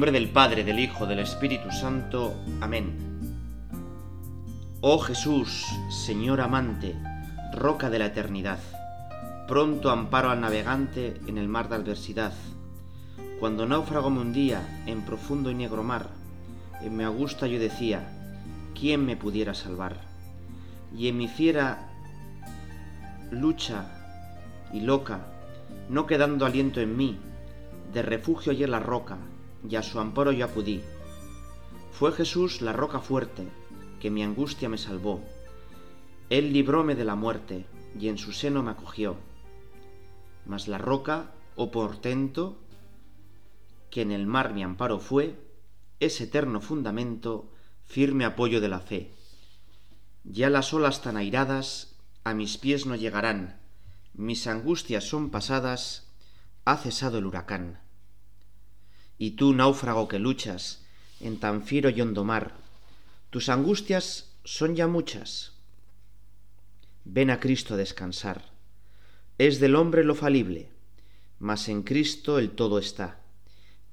nombre 0.00 0.18
del 0.18 0.30
Padre, 0.30 0.64
del 0.64 0.78
Hijo, 0.78 1.04
del 1.04 1.18
Espíritu 1.18 1.70
Santo. 1.70 2.34
Amén. 2.62 2.96
Oh 4.80 4.98
Jesús, 4.98 5.66
Señor 5.90 6.40
amante, 6.40 6.96
roca 7.52 7.90
de 7.90 7.98
la 7.98 8.06
eternidad, 8.06 8.60
pronto 9.46 9.90
amparo 9.90 10.30
al 10.30 10.40
navegante 10.40 11.20
en 11.26 11.36
el 11.36 11.48
mar 11.48 11.68
de 11.68 11.74
adversidad. 11.74 12.32
Cuando 13.40 13.66
náufrago 13.66 14.08
un 14.08 14.32
día 14.32 14.62
en 14.86 15.02
profundo 15.02 15.50
y 15.50 15.54
negro 15.54 15.82
mar, 15.82 16.06
en 16.80 16.96
mi 16.96 17.04
augusta 17.04 17.46
yo 17.46 17.58
decía, 17.58 18.08
¿quién 18.74 19.04
me 19.04 19.18
pudiera 19.18 19.52
salvar? 19.52 20.00
Y 20.96 21.08
en 21.08 21.18
mi 21.18 21.28
fiera 21.28 21.90
lucha 23.30 23.84
y 24.72 24.80
loca, 24.80 25.26
no 25.90 26.06
quedando 26.06 26.46
aliento 26.46 26.80
en 26.80 26.96
mí, 26.96 27.18
de 27.92 28.00
refugio 28.00 28.52
hallé 28.52 28.66
la 28.66 28.80
roca, 28.80 29.18
y 29.68 29.76
a 29.76 29.82
su 29.82 30.00
amparo 30.00 30.32
yo 30.32 30.44
acudí. 30.44 30.82
Fue 31.92 32.12
Jesús 32.12 32.62
la 32.62 32.72
roca 32.72 33.00
fuerte, 33.00 33.48
que 34.00 34.10
mi 34.10 34.22
angustia 34.22 34.68
me 34.68 34.78
salvó. 34.78 35.22
Él 36.30 36.52
libróme 36.52 36.94
de 36.94 37.04
la 37.04 37.14
muerte, 37.14 37.66
y 37.98 38.08
en 38.08 38.18
su 38.18 38.32
seno 38.32 38.62
me 38.62 38.70
acogió. 38.70 39.16
Mas 40.46 40.68
la 40.68 40.78
roca, 40.78 41.32
oh 41.56 41.70
portento, 41.70 42.58
que 43.90 44.02
en 44.02 44.12
el 44.12 44.26
mar 44.26 44.54
mi 44.54 44.62
amparo 44.62 45.00
fue, 45.00 45.36
es 45.98 46.20
eterno 46.20 46.60
fundamento, 46.60 47.52
firme 47.84 48.24
apoyo 48.24 48.60
de 48.60 48.68
la 48.68 48.80
fe. 48.80 49.12
Ya 50.24 50.48
las 50.48 50.72
olas 50.72 51.02
tan 51.02 51.16
airadas 51.16 51.96
a 52.24 52.34
mis 52.34 52.56
pies 52.58 52.86
no 52.86 52.94
llegarán, 52.94 53.60
mis 54.14 54.46
angustias 54.46 55.04
son 55.04 55.30
pasadas, 55.30 56.08
ha 56.64 56.76
cesado 56.76 57.18
el 57.18 57.26
huracán. 57.26 57.80
Y 59.20 59.32
tú, 59.32 59.52
náufrago 59.52 60.08
que 60.08 60.18
luchas 60.18 60.80
en 61.20 61.38
tan 61.38 61.62
fiero 61.62 61.90
y 61.90 62.00
hondo 62.00 62.24
mar, 62.24 62.56
tus 63.28 63.50
angustias 63.50 64.32
son 64.44 64.74
ya 64.74 64.86
muchas. 64.86 65.52
Ven 67.04 67.28
a 67.28 67.38
Cristo 67.38 67.74
a 67.74 67.76
descansar. 67.76 68.50
Es 69.36 69.60
del 69.60 69.76
hombre 69.76 70.04
lo 70.04 70.14
falible, 70.14 70.70
mas 71.38 71.68
en 71.68 71.82
Cristo 71.82 72.38
el 72.38 72.52
todo 72.52 72.78
está. 72.78 73.20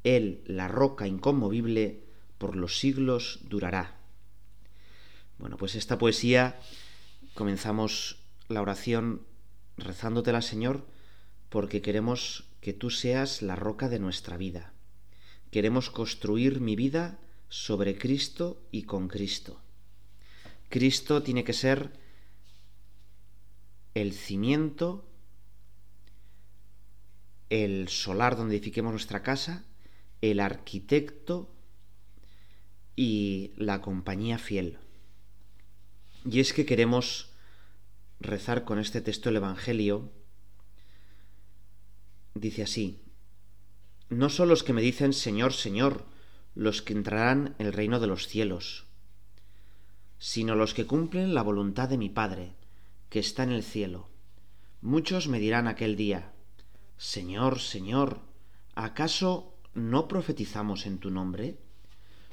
Él, 0.05 0.43
la 0.45 0.69
roca 0.69 1.07
inconmovible, 1.07 2.05
por 2.37 2.55
los 2.55 2.79
siglos 2.79 3.41
durará. 3.49 3.97
Bueno, 5.39 5.57
pues 5.57 5.75
esta 5.75 5.97
poesía 5.97 6.57
comenzamos 7.33 8.23
la 8.47 8.61
oración 8.61 9.23
rezándotela, 9.75 10.41
Señor, 10.41 10.85
porque 11.49 11.81
queremos 11.81 12.45
que 12.61 12.71
tú 12.71 12.91
seas 12.91 13.41
la 13.41 13.57
roca 13.57 13.89
de 13.89 13.99
nuestra 13.99 14.37
vida. 14.37 14.71
Queremos 15.51 15.89
construir 15.89 16.59
mi 16.59 16.75
vida 16.75 17.19
sobre 17.49 17.97
Cristo 17.97 18.61
y 18.71 18.83
con 18.83 19.07
Cristo. 19.07 19.61
Cristo 20.69 21.23
tiene 21.23 21.43
que 21.43 21.53
ser 21.53 21.91
el 23.93 24.13
cimiento, 24.13 25.05
el 27.49 27.87
solar 27.87 28.35
donde 28.35 28.55
edifiquemos 28.55 28.91
nuestra 28.91 29.23
casa, 29.23 29.63
el 30.21 30.39
arquitecto 30.39 31.49
y 32.95 33.51
la 33.55 33.81
compañía 33.81 34.37
fiel. 34.37 34.77
Y 36.29 36.41
es 36.41 36.51
que 36.51 36.65
queremos 36.65 37.31
rezar 38.19 38.65
con 38.65 38.79
este 38.79 39.01
texto 39.01 39.29
el 39.29 39.37
Evangelio. 39.37 40.11
Dice 42.33 42.63
así, 42.63 42.99
no 44.09 44.29
son 44.29 44.49
los 44.49 44.63
que 44.63 44.73
me 44.73 44.81
dicen 44.81 45.13
Señor, 45.13 45.53
Señor, 45.53 46.05
los 46.55 46.81
que 46.81 46.93
entrarán 46.93 47.55
en 47.59 47.67
el 47.67 47.73
reino 47.73 47.99
de 47.99 48.07
los 48.07 48.27
cielos, 48.27 48.85
sino 50.17 50.55
los 50.55 50.73
que 50.73 50.87
cumplen 50.87 51.33
la 51.33 51.43
voluntad 51.43 51.89
de 51.89 51.97
mi 51.97 52.09
Padre, 52.09 52.53
que 53.09 53.19
está 53.19 53.43
en 53.43 53.51
el 53.51 53.63
cielo. 53.63 54.09
Muchos 54.81 55.27
me 55.27 55.39
dirán 55.39 55.67
aquel 55.67 55.95
día, 55.95 56.33
Señor, 56.97 57.59
Señor, 57.59 58.21
¿acaso 58.75 59.53
no 59.73 60.07
profetizamos 60.07 60.85
en 60.85 60.97
tu 60.97 61.11
nombre? 61.11 61.59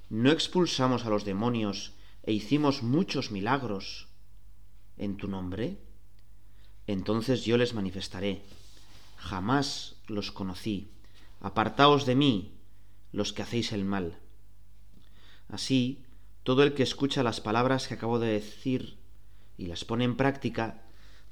¿No 0.08 0.30
expulsamos 0.30 1.04
a 1.04 1.10
los 1.10 1.24
demonios 1.24 1.92
e 2.22 2.32
hicimos 2.32 2.82
muchos 2.82 3.30
milagros 3.30 4.08
en 4.96 5.16
tu 5.16 5.28
nombre? 5.28 5.78
Entonces 6.86 7.44
yo 7.44 7.58
les 7.58 7.74
manifestaré, 7.74 8.42
jamás 9.16 9.96
los 10.06 10.32
conocí, 10.32 10.93
apartaos 11.44 12.06
de 12.06 12.14
mí, 12.14 12.56
los 13.12 13.34
que 13.34 13.42
hacéis 13.42 13.72
el 13.72 13.84
mal. 13.84 14.18
Así, 15.46 16.02
todo 16.42 16.62
el 16.62 16.72
que 16.72 16.82
escucha 16.82 17.22
las 17.22 17.42
palabras 17.42 17.86
que 17.86 17.92
acabo 17.92 18.18
de 18.18 18.32
decir 18.32 18.96
y 19.58 19.66
las 19.66 19.84
pone 19.84 20.04
en 20.04 20.16
práctica, 20.16 20.86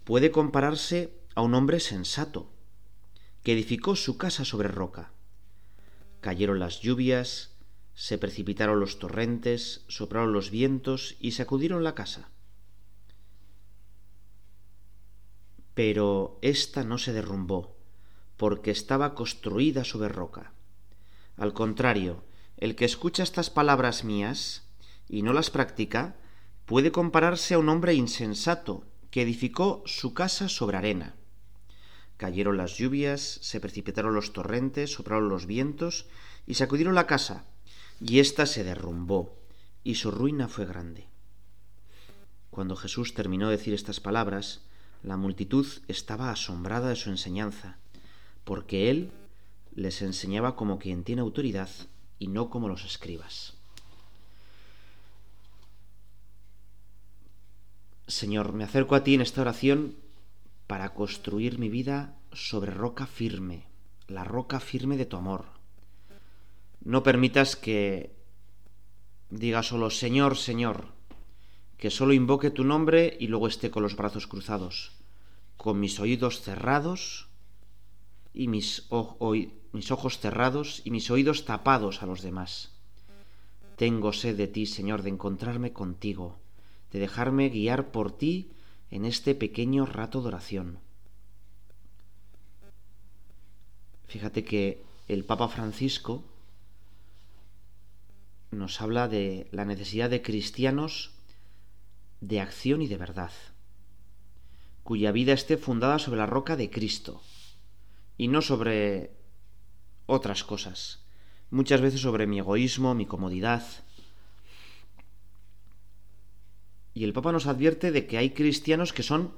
puede 0.04 0.30
compararse 0.30 1.18
a 1.34 1.40
un 1.40 1.54
hombre 1.54 1.80
sensato, 1.80 2.52
que 3.42 3.54
edificó 3.54 3.96
su 3.96 4.18
casa 4.18 4.44
sobre 4.44 4.68
roca. 4.68 5.12
Cayeron 6.20 6.58
las 6.58 6.80
lluvias, 6.80 7.56
se 7.94 8.18
precipitaron 8.18 8.80
los 8.80 8.98
torrentes, 8.98 9.86
soplaron 9.88 10.34
los 10.34 10.50
vientos 10.50 11.16
y 11.20 11.32
sacudieron 11.32 11.84
la 11.84 11.94
casa. 11.94 12.28
Pero 15.72 16.38
ésta 16.42 16.84
no 16.84 16.98
se 16.98 17.14
derrumbó, 17.14 17.78
porque 18.42 18.72
estaba 18.72 19.14
construida 19.14 19.84
sobre 19.84 20.08
roca. 20.08 20.50
Al 21.36 21.52
contrario, 21.52 22.24
el 22.56 22.74
que 22.74 22.84
escucha 22.84 23.22
estas 23.22 23.50
palabras 23.50 24.02
mías 24.02 24.66
y 25.08 25.22
no 25.22 25.32
las 25.32 25.50
practica, 25.50 26.16
puede 26.66 26.90
compararse 26.90 27.54
a 27.54 27.60
un 27.60 27.68
hombre 27.68 27.94
insensato 27.94 28.84
que 29.12 29.22
edificó 29.22 29.84
su 29.86 30.12
casa 30.12 30.48
sobre 30.48 30.76
arena. 30.76 31.14
Cayeron 32.16 32.56
las 32.56 32.76
lluvias, 32.76 33.38
se 33.42 33.60
precipitaron 33.60 34.12
los 34.12 34.32
torrentes, 34.32 34.92
soplaron 34.92 35.28
los 35.28 35.46
vientos 35.46 36.06
y 36.44 36.54
sacudieron 36.54 36.96
la 36.96 37.06
casa, 37.06 37.44
y 38.00 38.18
ésta 38.18 38.46
se 38.46 38.64
derrumbó, 38.64 39.38
y 39.84 39.94
su 39.94 40.10
ruina 40.10 40.48
fue 40.48 40.66
grande. 40.66 41.06
Cuando 42.50 42.74
Jesús 42.74 43.14
terminó 43.14 43.50
de 43.50 43.56
decir 43.56 43.72
estas 43.72 44.00
palabras, 44.00 44.62
la 45.04 45.16
multitud 45.16 45.64
estaba 45.86 46.32
asombrada 46.32 46.88
de 46.88 46.96
su 46.96 47.08
enseñanza, 47.08 47.78
porque 48.44 48.90
él 48.90 49.12
les 49.74 50.02
enseñaba 50.02 50.56
como 50.56 50.78
quien 50.78 51.04
tiene 51.04 51.22
autoridad 51.22 51.70
y 52.18 52.28
no 52.28 52.50
como 52.50 52.68
los 52.68 52.84
escribas. 52.84 53.54
Señor, 58.06 58.52
me 58.52 58.64
acerco 58.64 58.94
a 58.94 59.04
ti 59.04 59.14
en 59.14 59.20
esta 59.20 59.40
oración 59.40 59.96
para 60.66 60.94
construir 60.94 61.58
mi 61.58 61.68
vida 61.68 62.14
sobre 62.32 62.72
roca 62.72 63.06
firme, 63.06 63.64
la 64.06 64.24
roca 64.24 64.60
firme 64.60 64.96
de 64.96 65.06
tu 65.06 65.16
amor. 65.16 65.46
No 66.84 67.02
permitas 67.02 67.56
que 67.56 68.14
diga 69.30 69.62
solo 69.62 69.90
Señor, 69.90 70.36
Señor, 70.36 70.88
que 71.78 71.90
solo 71.90 72.12
invoque 72.12 72.50
tu 72.50 72.64
nombre 72.64 73.16
y 73.18 73.28
luego 73.28 73.48
esté 73.48 73.70
con 73.70 73.82
los 73.82 73.96
brazos 73.96 74.26
cruzados, 74.26 74.92
con 75.56 75.80
mis 75.80 75.98
oídos 75.98 76.42
cerrados 76.42 77.28
y 78.34 78.48
mis, 78.48 78.88
mis 79.72 79.90
ojos 79.90 80.18
cerrados 80.18 80.82
y 80.84 80.90
mis 80.90 81.10
oídos 81.10 81.44
tapados 81.44 82.02
a 82.02 82.06
los 82.06 82.22
demás. 82.22 82.70
Tengo 83.76 84.12
sed 84.12 84.36
de 84.36 84.46
ti, 84.46 84.66
Señor, 84.66 85.02
de 85.02 85.10
encontrarme 85.10 85.72
contigo, 85.72 86.38
de 86.92 86.98
dejarme 86.98 87.48
guiar 87.48 87.90
por 87.90 88.12
ti 88.12 88.50
en 88.90 89.04
este 89.04 89.34
pequeño 89.34 89.86
rato 89.86 90.20
de 90.20 90.28
oración. 90.28 90.78
Fíjate 94.06 94.44
que 94.44 94.84
el 95.08 95.24
Papa 95.24 95.48
Francisco 95.48 96.22
nos 98.50 98.80
habla 98.82 99.08
de 99.08 99.48
la 99.50 99.64
necesidad 99.64 100.10
de 100.10 100.20
cristianos 100.20 101.12
de 102.20 102.40
acción 102.40 102.82
y 102.82 102.88
de 102.88 102.98
verdad, 102.98 103.32
cuya 104.84 105.12
vida 105.12 105.32
esté 105.32 105.56
fundada 105.56 105.98
sobre 105.98 106.18
la 106.18 106.26
roca 106.26 106.56
de 106.56 106.70
Cristo 106.70 107.22
y 108.16 108.28
no 108.28 108.42
sobre 108.42 109.12
otras 110.06 110.44
cosas, 110.44 111.04
muchas 111.50 111.80
veces 111.80 112.00
sobre 112.00 112.26
mi 112.26 112.38
egoísmo, 112.38 112.94
mi 112.94 113.06
comodidad. 113.06 113.64
Y 116.94 117.04
el 117.04 117.12
Papa 117.12 117.32
nos 117.32 117.46
advierte 117.46 117.90
de 117.90 118.06
que 118.06 118.18
hay 118.18 118.30
cristianos 118.30 118.92
que 118.92 119.02
son 119.02 119.34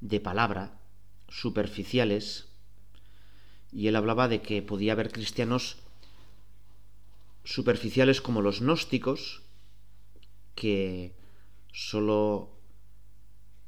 de 0.00 0.20
palabra, 0.20 0.78
superficiales, 1.28 2.48
y 3.72 3.88
él 3.88 3.96
hablaba 3.96 4.28
de 4.28 4.42
que 4.42 4.62
podía 4.62 4.92
haber 4.92 5.10
cristianos 5.10 5.78
superficiales 7.44 8.20
como 8.20 8.42
los 8.42 8.60
gnósticos, 8.60 9.42
que 10.54 11.14
solo 11.72 12.50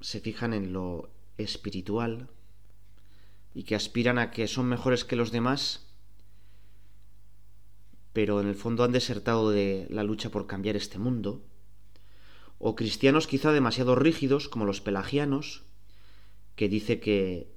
se 0.01 0.21
fijan 0.21 0.53
en 0.53 0.73
lo 0.73 1.11
espiritual 1.39 2.29
y 3.55 3.63
que 3.65 3.77
aspiran 3.77 4.19
a 4.19 4.31
que 4.31 4.49
son 4.49 4.67
mejores 4.67 5.05
que 5.05 5.17
los 5.17 5.31
demás 5.31 5.85
pero 8.15 8.41
en 8.41 8.47
el 8.47 8.55
fondo 8.55 8.85
han 8.85 8.93
desertado 8.93 9.51
de 9.51 9.89
la 9.91 10.05
lucha 10.05 10.31
por 10.31 10.47
cambiar 10.47 10.77
este 10.77 10.99
mundo, 10.99 11.43
o 12.59 12.77
cristianos 12.77 13.27
quizá 13.27 13.51
demasiado 13.51 13.97
rígidos, 13.97 14.49
como 14.49 14.65
los 14.65 14.81
pelagianos, 14.81 15.65
que 16.55 16.69
dice 16.69 17.01
que 17.01 17.53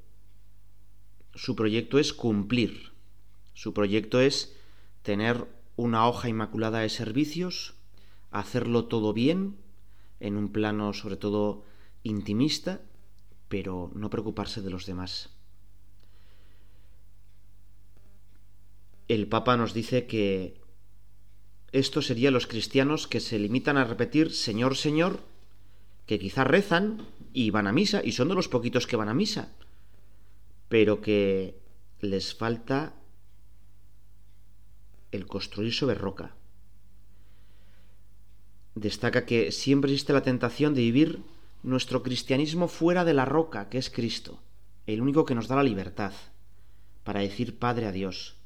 su 1.36 1.56
proyecto 1.56 2.00
es 2.00 2.12
cumplir, 2.12 2.92
su 3.54 3.72
proyecto 3.72 4.20
es 4.20 4.58
tener 5.04 5.46
una 5.76 6.08
hoja 6.08 6.28
inmaculada 6.28 6.80
de 6.80 6.90
servicios, 6.90 7.76
hacerlo 8.32 8.86
todo 8.86 9.14
bien, 9.14 9.58
en 10.20 10.38
un 10.38 10.52
plano 10.52 10.92
sobre 10.94 11.18
todo 11.18 11.66
intimista, 12.02 12.82
pero 13.48 13.92
no 13.94 14.10
preocuparse 14.10 14.64
de 14.64 14.72
los 14.72 14.88
demás. 14.88 15.37
El 19.08 19.28
Papa 19.28 19.56
nos 19.56 19.74
dice 19.74 20.06
que 20.06 20.60
esto 21.72 22.02
serían 22.02 22.34
los 22.34 22.48
cristianos 22.48 23.08
que 23.08 23.20
se 23.20 23.40
limitan 23.40 23.78
a 23.78 23.86
repetir 23.86 24.34
Señor, 24.34 24.76
Señor, 24.76 25.20
que 26.06 26.20
quizá 26.20 26.44
rezan 26.44 27.06
y 27.34 27.52
van 27.52 27.68
a 27.68 27.72
misa, 27.72 28.02
y 28.04 28.14
son 28.14 28.30
de 28.30 28.36
los 28.36 28.48
poquitos 28.48 28.88
que 28.88 28.96
van 28.96 29.10
a 29.10 29.14
misa, 29.14 29.54
pero 30.70 31.02
que 31.02 31.60
les 32.02 32.34
falta 32.34 32.94
el 35.12 35.26
construir 35.26 35.74
sobre 35.74 35.96
roca. 35.96 36.36
Destaca 38.76 39.26
que 39.26 39.52
siempre 39.52 39.92
existe 39.92 40.14
la 40.14 40.22
tentación 40.22 40.74
de 40.74 40.82
vivir 40.82 41.22
nuestro 41.64 42.04
cristianismo 42.04 42.68
fuera 42.68 43.04
de 43.06 43.14
la 43.14 43.26
roca, 43.26 43.70
que 43.70 43.78
es 43.78 43.90
Cristo, 43.90 44.40
el 44.86 45.02
único 45.02 45.26
que 45.26 45.36
nos 45.36 45.48
da 45.48 45.56
la 45.56 45.64
libertad 45.64 46.14
para 47.04 47.22
decir 47.22 47.58
Padre 47.58 47.88
a 47.88 47.92
Dios, 47.92 48.37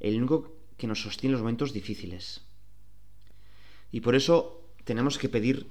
el 0.00 0.16
único 0.16 0.56
que 0.76 0.86
nos 0.86 1.02
sostiene 1.02 1.30
en 1.30 1.32
los 1.32 1.42
momentos 1.42 1.72
difíciles. 1.72 2.42
Y 3.90 4.00
por 4.00 4.14
eso 4.14 4.68
tenemos 4.84 5.18
que 5.18 5.28
pedir 5.28 5.66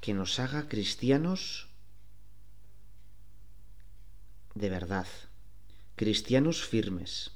que 0.00 0.14
nos 0.14 0.38
haga 0.38 0.68
cristianos 0.68 1.68
de 4.56 4.70
verdad, 4.70 5.06
cristianos 5.96 6.64
firmes. 6.64 7.32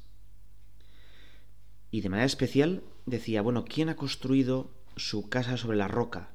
Y 1.90 2.00
de 2.00 2.08
manera 2.08 2.26
especial 2.26 2.82
decía, 3.04 3.42
bueno, 3.42 3.64
¿quién 3.64 3.88
ha 3.88 3.96
construido 3.96 4.70
su 4.96 5.28
casa 5.28 5.56
sobre 5.56 5.76
la 5.76 5.88
roca? 5.88 6.30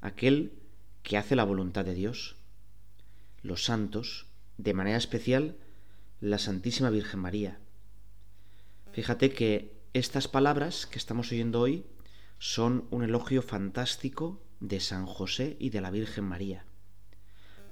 Aquel 0.00 0.52
que 1.02 1.16
hace 1.16 1.34
la 1.34 1.44
voluntad 1.44 1.84
de 1.84 1.94
Dios. 1.94 2.36
Los 3.42 3.64
santos, 3.64 4.26
de 4.58 4.74
manera 4.74 4.96
especial, 4.96 5.56
la 6.20 6.38
Santísima 6.38 6.90
Virgen 6.90 7.20
María. 7.20 7.58
Fíjate 8.94 9.32
que 9.32 9.74
estas 9.92 10.28
palabras 10.28 10.86
que 10.86 10.98
estamos 10.98 11.32
oyendo 11.32 11.60
hoy 11.60 11.84
son 12.38 12.86
un 12.92 13.02
elogio 13.02 13.42
fantástico 13.42 14.40
de 14.60 14.78
San 14.78 15.04
José 15.04 15.56
y 15.58 15.70
de 15.70 15.80
la 15.80 15.90
Virgen 15.90 16.22
María. 16.22 16.64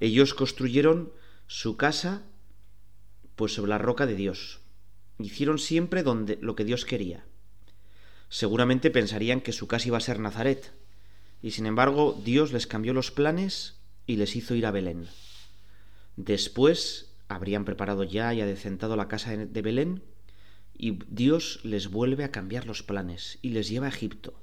Ellos 0.00 0.34
construyeron 0.34 1.12
su 1.46 1.76
casa 1.76 2.24
pues 3.36 3.54
sobre 3.54 3.68
la 3.68 3.78
roca 3.78 4.04
de 4.06 4.16
Dios. 4.16 4.62
Hicieron 5.20 5.60
siempre 5.60 6.02
donde 6.02 6.38
lo 6.42 6.56
que 6.56 6.64
Dios 6.64 6.84
quería. 6.84 7.24
Seguramente 8.28 8.90
pensarían 8.90 9.42
que 9.42 9.52
su 9.52 9.68
casa 9.68 9.86
iba 9.86 9.98
a 9.98 10.00
ser 10.00 10.18
Nazaret, 10.18 10.72
y 11.40 11.52
sin 11.52 11.66
embargo 11.66 12.20
Dios 12.24 12.52
les 12.52 12.66
cambió 12.66 12.94
los 12.94 13.12
planes 13.12 13.80
y 14.06 14.16
les 14.16 14.34
hizo 14.34 14.56
ir 14.56 14.66
a 14.66 14.72
Belén. 14.72 15.06
Después 16.16 17.14
habrían 17.28 17.64
preparado 17.64 18.02
ya 18.02 18.34
y 18.34 18.40
adecentado 18.40 18.96
la 18.96 19.06
casa 19.06 19.36
de 19.36 19.62
Belén, 19.62 20.02
y 20.74 20.98
Dios 21.08 21.60
les 21.62 21.88
vuelve 21.88 22.24
a 22.24 22.30
cambiar 22.30 22.66
los 22.66 22.82
planes 22.82 23.38
y 23.42 23.50
les 23.50 23.68
lleva 23.68 23.86
a 23.86 23.90
Egipto. 23.90 24.34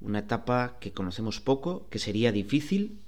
Una 0.00 0.20
etapa 0.20 0.78
que 0.80 0.92
conocemos 0.92 1.40
poco, 1.40 1.88
que 1.88 1.98
sería 1.98 2.32
difícil, 2.32 3.02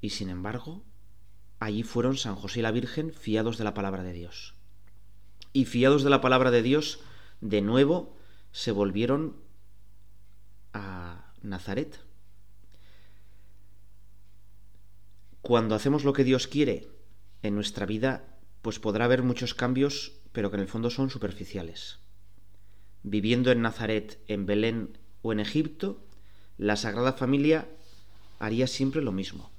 y 0.00 0.10
sin 0.10 0.28
embargo, 0.28 0.82
allí 1.58 1.82
fueron 1.82 2.16
San 2.16 2.34
José 2.36 2.60
y 2.60 2.62
la 2.62 2.72
Virgen 2.72 3.12
fiados 3.12 3.58
de 3.58 3.64
la 3.64 3.74
palabra 3.74 4.02
de 4.02 4.12
Dios. 4.12 4.54
Y 5.52 5.66
fiados 5.66 6.02
de 6.02 6.10
la 6.10 6.20
palabra 6.20 6.50
de 6.50 6.62
Dios, 6.62 7.00
de 7.40 7.62
nuevo 7.62 8.16
se 8.52 8.72
volvieron 8.72 9.36
a 10.72 11.32
Nazaret. 11.42 12.00
Cuando 15.42 15.74
hacemos 15.74 16.04
lo 16.04 16.12
que 16.12 16.24
Dios 16.24 16.48
quiere 16.48 16.88
en 17.42 17.54
nuestra 17.54 17.86
vida, 17.86 18.38
pues 18.62 18.78
podrá 18.78 19.04
haber 19.04 19.22
muchos 19.22 19.54
cambios, 19.54 20.12
pero 20.34 20.50
que 20.50 20.56
en 20.56 20.62
el 20.62 20.68
fondo 20.68 20.90
son 20.90 21.10
superficiales. 21.10 22.00
Viviendo 23.04 23.52
en 23.52 23.62
Nazaret, 23.62 24.18
en 24.26 24.46
Belén 24.46 24.98
o 25.22 25.32
en 25.32 25.38
Egipto, 25.38 26.04
la 26.58 26.74
Sagrada 26.74 27.12
Familia 27.12 27.68
haría 28.40 28.66
siempre 28.66 29.00
lo 29.00 29.12
mismo, 29.12 29.52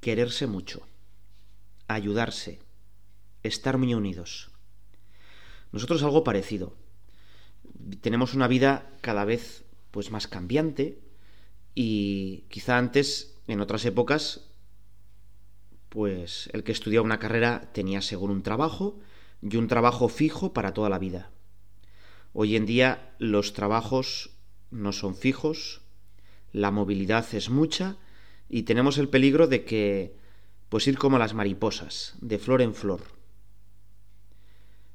quererse 0.00 0.48
mucho, 0.48 0.82
ayudarse, 1.86 2.58
estar 3.44 3.78
muy 3.78 3.94
unidos. 3.94 4.50
Nosotros 5.70 6.02
algo 6.02 6.24
parecido. 6.24 6.74
Tenemos 8.00 8.34
una 8.34 8.48
vida 8.48 8.90
cada 9.00 9.24
vez 9.24 9.64
pues 9.92 10.10
más 10.10 10.26
cambiante 10.26 10.98
y 11.76 12.44
quizá 12.48 12.76
antes, 12.76 13.36
en 13.46 13.60
otras 13.60 13.84
épocas, 13.84 14.50
pues 15.90 16.50
el 16.52 16.64
que 16.64 16.72
estudiaba 16.72 17.04
una 17.04 17.20
carrera 17.20 17.70
tenía 17.72 18.02
seguro 18.02 18.32
un 18.32 18.42
trabajo 18.42 18.98
y 19.42 19.56
un 19.56 19.68
trabajo 19.68 20.08
fijo 20.08 20.52
para 20.52 20.74
toda 20.74 20.88
la 20.88 20.98
vida. 20.98 21.30
Hoy 22.32 22.56
en 22.56 22.66
día 22.66 23.14
los 23.18 23.52
trabajos 23.52 24.30
no 24.70 24.92
son 24.92 25.14
fijos, 25.14 25.80
la 26.52 26.70
movilidad 26.70 27.26
es 27.34 27.50
mucha 27.50 27.96
y 28.48 28.62
tenemos 28.62 28.98
el 28.98 29.08
peligro 29.08 29.46
de 29.46 29.64
que 29.64 30.16
pues 30.68 30.86
ir 30.86 30.98
como 30.98 31.18
las 31.18 31.34
mariposas, 31.34 32.14
de 32.20 32.38
flor 32.38 32.62
en 32.62 32.74
flor. 32.74 33.00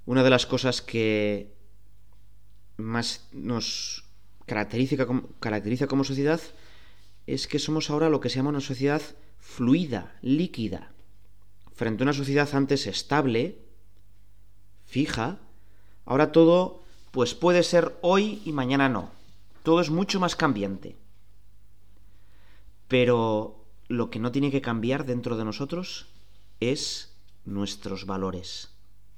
Una 0.05 0.23
de 0.23 0.29
las 0.29 0.45
cosas 0.45 0.81
que 0.81 1.53
más 2.77 3.27
nos 3.31 4.03
caracteriza, 4.45 5.87
como 5.87 6.03
sociedad 6.03 6.41
es 7.25 7.47
que 7.47 7.59
somos 7.59 7.89
ahora 7.89 8.09
lo 8.09 8.19
que 8.19 8.29
se 8.29 8.35
llama 8.35 8.49
una 8.49 8.61
sociedad 8.61 9.01
fluida, 9.37 10.17
líquida, 10.21 10.91
frente 11.73 12.03
a 12.03 12.05
una 12.05 12.13
sociedad 12.13 12.49
antes 12.53 12.85
estable, 12.87 13.59
fija, 14.85 15.39
ahora 16.05 16.31
todo 16.31 16.83
pues 17.11 17.35
puede 17.35 17.61
ser 17.63 17.95
hoy 18.01 18.41
y 18.43 18.53
mañana 18.53 18.89
no. 18.89 19.11
Todo 19.61 19.81
es 19.81 19.91
mucho 19.91 20.19
más 20.19 20.35
cambiante. 20.35 20.95
Pero 22.87 23.63
lo 23.87 24.09
que 24.09 24.19
no 24.19 24.31
tiene 24.31 24.51
que 24.51 24.61
cambiar 24.61 25.05
dentro 25.05 25.37
de 25.37 25.45
nosotros 25.45 26.07
es 26.59 27.15
nuestros 27.45 28.05
valores, 28.05 28.69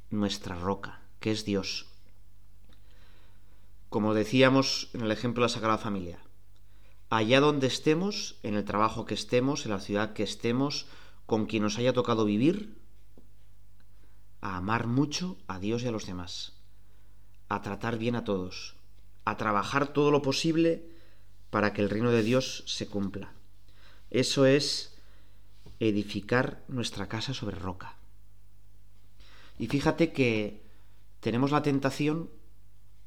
nuestra 0.10 0.56
roca, 0.56 1.00
que 1.20 1.32
es 1.32 1.46
Dios. 1.46 1.88
Como 3.90 4.14
decíamos 4.14 4.90
en 4.94 5.02
el 5.02 5.12
ejemplo 5.12 5.42
de 5.42 5.46
la 5.46 5.54
Sagrada 5.54 5.78
Familia, 5.78 6.20
allá 7.10 7.40
donde 7.40 7.68
estemos, 7.68 8.36
en 8.44 8.56
el 8.56 8.66
trabajo 8.66 9.06
que 9.06 9.14
estemos, 9.14 9.66
en 9.66 9.72
la 9.72 9.80
ciudad 9.80 10.14
que 10.14 10.24
estemos, 10.24 10.88
con 11.26 11.46
quien 11.46 11.64
nos 11.64 11.78
haya 11.78 11.94
tocado 11.94 12.26
vivir, 12.26 12.76
a 14.46 14.58
amar 14.58 14.86
mucho 14.86 15.40
a 15.48 15.58
Dios 15.58 15.82
y 15.82 15.88
a 15.88 15.92
los 15.92 16.06
demás, 16.06 16.54
a 17.50 17.64
tratar 17.64 17.98
bien 17.98 18.16
a 18.16 18.24
todos, 18.24 18.76
a 19.26 19.38
trabajar 19.38 19.88
todo 19.88 20.12
lo 20.12 20.22
posible 20.22 20.86
para 21.50 21.74
que 21.74 21.82
el 21.82 21.90
reino 21.90 22.12
de 22.12 22.22
Dios 22.22 22.64
se 22.68 22.86
cumpla. 22.86 23.34
Eso 24.12 24.46
es 24.46 24.96
edificar 25.80 26.64
nuestra 26.68 27.08
casa 27.08 27.34
sobre 27.34 27.58
roca. 27.58 27.96
Y 29.58 29.66
fíjate 29.66 30.14
que 30.14 30.62
tenemos 31.22 31.50
la 31.50 31.64
tentación 31.64 32.30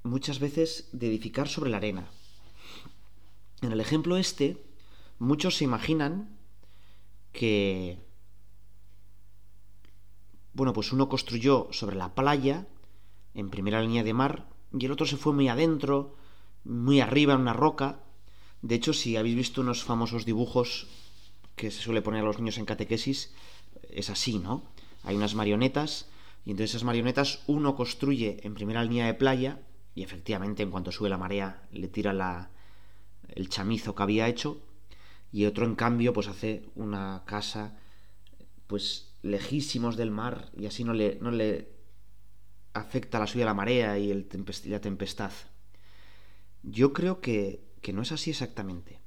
muchas 0.03 0.41
veces 0.41 0.89
de 0.91 1.07
edificar 1.07 1.47
sobre 1.47 1.71
la 1.71 1.77
arena. 1.77 2.09
En 3.63 3.71
el 3.71 3.81
ejemplo 3.81 4.17
este, 4.17 4.61
muchos 5.21 5.57
se 5.59 5.65
imaginan 5.65 6.37
que, 7.33 8.01
bueno, 10.59 10.73
pues 10.73 10.93
uno 10.93 11.09
construyó 11.09 11.69
sobre 11.71 11.95
la 11.95 12.17
playa, 12.17 12.67
en 13.33 13.49
primera 13.49 13.81
línea 13.81 14.03
de 14.03 14.13
mar, 14.13 14.49
y 14.77 14.85
el 14.85 14.91
otro 14.91 15.07
se 15.07 15.17
fue 15.17 15.33
muy 15.33 15.47
adentro, 15.47 16.17
muy 16.65 17.01
arriba 17.01 17.35
en 17.35 17.43
una 17.43 17.53
roca. 17.53 18.01
De 18.61 18.75
hecho, 18.75 18.93
si 18.93 19.17
habéis 19.17 19.37
visto 19.37 19.61
unos 19.61 19.85
famosos 19.85 20.25
dibujos 20.25 20.89
que 21.55 21.71
se 21.71 21.81
suele 21.81 22.03
poner 22.03 22.23
a 22.23 22.25
los 22.25 22.41
niños 22.41 22.59
en 22.59 22.65
catequesis, 22.65 23.33
es 23.89 24.11
así, 24.11 24.41
¿no? 24.41 24.65
Hay 25.05 25.15
unas 25.15 25.37
marionetas 25.37 26.09
y 26.45 26.51
entonces 26.51 26.73
esas 26.73 26.83
marionetas 26.83 27.45
uno 27.47 27.77
construye 27.77 28.41
en 28.43 28.55
primera 28.55 28.83
línea 28.83 29.07
de 29.07 29.15
playa 29.15 29.63
y 29.95 30.03
efectivamente 30.03 30.65
en 30.65 30.73
cuanto 30.73 30.91
sube 30.91 31.09
la 31.09 31.19
marea 31.19 31.63
le 31.71 31.87
tira 31.87 32.13
la, 32.13 32.51
el 33.29 33.49
chamizo 33.49 33.95
que 33.95 34.03
había 34.03 34.27
hecho 34.27 34.61
y 35.31 35.45
otro 35.45 35.67
en 35.67 35.77
cambio 35.77 36.13
pues 36.13 36.27
hace 36.27 36.65
una 36.75 37.23
casa 37.27 37.79
pues 38.67 39.08
lejísimos 39.23 39.97
del 39.97 40.11
mar 40.11 40.51
y 40.57 40.67
así 40.67 40.85
no 40.85 40.93
le, 40.93 41.19
no 41.21 41.31
le 41.31 41.71
afecta 42.73 43.19
la 43.19 43.27
suya 43.27 43.45
la 43.45 43.55
marea 43.55 43.99
y 43.99 44.11
el 44.11 44.29
la 44.67 44.81
tempestad. 44.81 45.33
Yo 46.63 46.93
creo 46.93 47.21
que, 47.21 47.65
que 47.83 47.93
no 47.93 48.03
es 48.03 48.13
así 48.13 48.31
exactamente. 48.31 49.01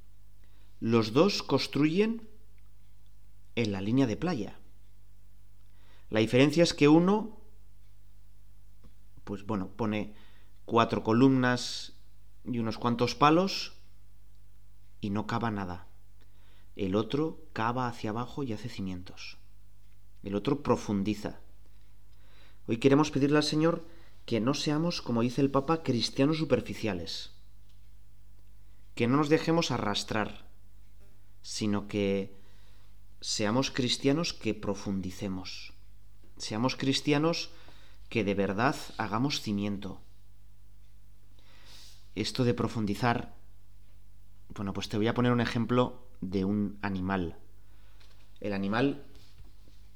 Los 0.80 1.12
dos 1.12 1.42
construyen 1.42 2.28
en 3.54 3.72
la 3.72 3.80
línea 3.80 4.06
de 4.06 4.16
playa. 4.16 4.58
La 6.10 6.20
diferencia 6.20 6.62
es 6.62 6.74
que 6.74 6.88
uno, 6.88 7.40
pues 9.24 9.46
bueno, 9.46 9.68
pone 9.68 10.14
cuatro 10.64 11.02
columnas 11.02 11.94
y 12.44 12.58
unos 12.58 12.78
cuantos 12.78 13.14
palos 13.14 13.74
y 15.00 15.10
no 15.10 15.26
cava 15.26 15.50
nada. 15.50 15.86
El 16.76 16.96
otro 16.96 17.44
cava 17.52 17.86
hacia 17.86 18.10
abajo 18.10 18.42
y 18.42 18.52
hace 18.52 18.68
cimientos. 18.68 19.38
El 20.22 20.34
otro 20.34 20.62
profundiza. 20.62 21.40
Hoy 22.66 22.76
queremos 22.78 23.10
pedirle 23.10 23.38
al 23.38 23.42
Señor 23.42 23.84
que 24.24 24.40
no 24.40 24.54
seamos, 24.54 25.02
como 25.02 25.22
dice 25.22 25.40
el 25.40 25.50
Papa, 25.50 25.82
cristianos 25.82 26.38
superficiales. 26.38 27.32
Que 28.94 29.08
no 29.08 29.16
nos 29.16 29.28
dejemos 29.28 29.70
arrastrar, 29.70 30.46
sino 31.42 31.88
que 31.88 32.36
seamos 33.20 33.70
cristianos 33.70 34.32
que 34.32 34.54
profundicemos. 34.54 35.72
Seamos 36.36 36.76
cristianos 36.76 37.50
que 38.08 38.22
de 38.22 38.34
verdad 38.34 38.76
hagamos 38.98 39.40
cimiento. 39.40 40.00
Esto 42.14 42.44
de 42.44 42.54
profundizar, 42.54 43.34
bueno, 44.50 44.72
pues 44.72 44.88
te 44.88 44.98
voy 44.98 45.08
a 45.08 45.14
poner 45.14 45.32
un 45.32 45.40
ejemplo 45.40 46.06
de 46.20 46.44
un 46.44 46.78
animal. 46.82 47.38
El 48.40 48.52
animal, 48.52 49.04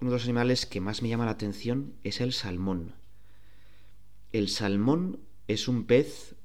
uno 0.07 0.13
de 0.13 0.19
los 0.19 0.25
animales 0.27 0.67
que 0.67 0.81
más 0.81 1.03
me 1.03 1.09
llama 1.09 1.25
la 1.25 1.33
atención 1.33 1.95
es 2.05 2.21
el 2.21 2.33
salmón. 2.33 2.95
El 4.31 4.49
salmón 4.49 5.19
es 5.49 5.67
un 5.67 5.85
pez, 5.85 6.37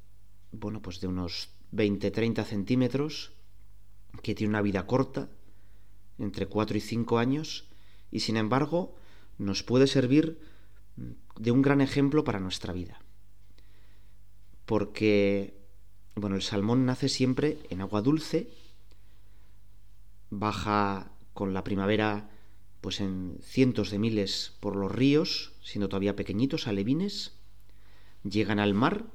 bueno, 0.51 0.81
pues 0.81 0.99
de 0.99 1.05
unos 1.05 1.49
20-30 1.71 2.43
centímetros, 2.43 3.33
que 4.23 4.33
tiene 4.33 4.49
una 4.49 4.63
vida 4.63 4.87
corta, 4.87 5.29
entre 6.17 6.47
4 6.47 6.75
y 6.75 6.81
5 6.81 7.19
años, 7.19 7.67
y 8.09 8.21
sin 8.21 8.35
embargo 8.35 8.95
nos 9.37 9.61
puede 9.61 9.85
servir 9.85 10.41
de 11.37 11.51
un 11.51 11.61
gran 11.61 11.81
ejemplo 11.81 12.23
para 12.23 12.39
nuestra 12.39 12.73
vida. 12.73 12.99
Porque, 14.65 15.53
bueno, 16.15 16.35
el 16.35 16.41
salmón 16.41 16.87
nace 16.87 17.09
siempre 17.09 17.59
en 17.69 17.81
agua 17.81 18.01
dulce, 18.01 18.49
baja 20.31 21.11
con 21.35 21.53
la 21.53 21.63
primavera 21.63 22.30
pues 22.81 22.99
en 22.99 23.37
cientos 23.43 23.91
de 23.91 23.99
miles 23.99 24.53
por 24.59 24.75
los 24.75 24.91
ríos, 24.91 25.53
siendo 25.63 25.87
todavía 25.87 26.15
pequeñitos, 26.15 26.67
alevines, 26.67 27.33
llegan 28.23 28.59
al 28.59 28.73
mar, 28.73 29.05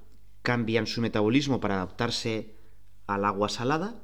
cambian 0.43 0.87
su 0.87 1.01
metabolismo 1.01 1.61
para 1.61 1.75
adaptarse 1.75 2.55
al 3.09 3.25
agua 3.25 3.49
salada, 3.49 4.01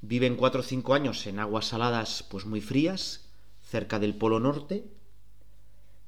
viven 0.00 0.36
cuatro 0.36 0.60
o 0.60 0.64
cinco 0.64 0.94
años 0.94 1.26
en 1.26 1.40
aguas 1.40 1.66
saladas 1.66 2.24
pues 2.30 2.46
muy 2.46 2.60
frías, 2.60 3.28
cerca 3.68 3.98
del 3.98 4.14
Polo 4.14 4.38
Norte, 4.38 4.84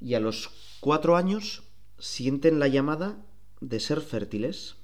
y 0.01 0.15
a 0.15 0.21
los 0.21 0.51
cuatro 0.81 1.17
años 1.17 1.65
sienten 1.99 2.59
la 2.61 2.69
llamada 2.69 3.17
de 3.61 3.81
ser 3.81 4.01
fértiles, 4.01 4.77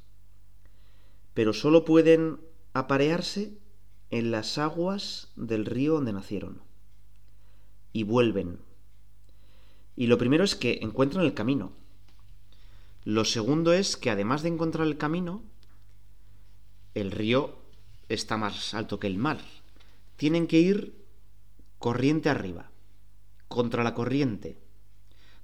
pero 1.35 1.53
solo 1.53 1.85
pueden 1.85 2.41
aparearse 2.73 3.53
en 4.11 4.31
las 4.31 4.59
aguas 4.59 5.29
del 5.37 5.67
río 5.67 5.95
donde 5.95 6.13
nacieron. 6.13 6.70
Y 7.93 8.05
vuelven. 8.05 8.61
Y 9.97 10.07
lo 10.07 10.19
primero 10.19 10.45
es 10.45 10.55
que 10.55 10.79
encuentran 10.83 11.25
el 11.25 11.35
camino. 11.35 11.73
Lo 13.05 13.25
segundo 13.25 13.73
es 13.73 13.97
que 13.97 14.11
además 14.11 14.43
de 14.43 14.49
encontrar 14.51 14.87
el 14.87 14.99
camino, 14.99 15.43
el 16.95 17.11
río 17.11 17.59
está 18.09 18.37
más 18.37 18.75
alto 18.75 19.01
que 19.01 19.07
el 19.07 19.17
mar. 19.17 19.41
Tienen 20.17 20.47
que 20.47 20.59
ir 20.59 21.01
corriente 21.79 22.29
arriba, 22.29 22.71
contra 23.49 23.83
la 23.83 23.95
corriente, 23.95 24.59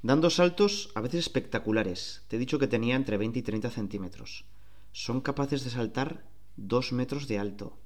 dando 0.03 0.29
saltos 0.29 0.91
a 0.95 1.01
veces 1.01 1.21
espectaculares. 1.21 2.23
Te 2.29 2.37
he 2.37 2.39
dicho 2.39 2.59
que 2.59 2.67
tenía 2.67 2.95
entre 2.95 3.17
20 3.17 3.39
y 3.39 3.43
30 3.43 3.71
centímetros. 3.71 4.45
Son 4.93 5.21
capaces 5.21 5.65
de 5.65 5.71
saltar 5.71 6.25
dos 6.57 6.93
metros 6.93 7.27
de 7.27 7.39
alto. 7.39 7.79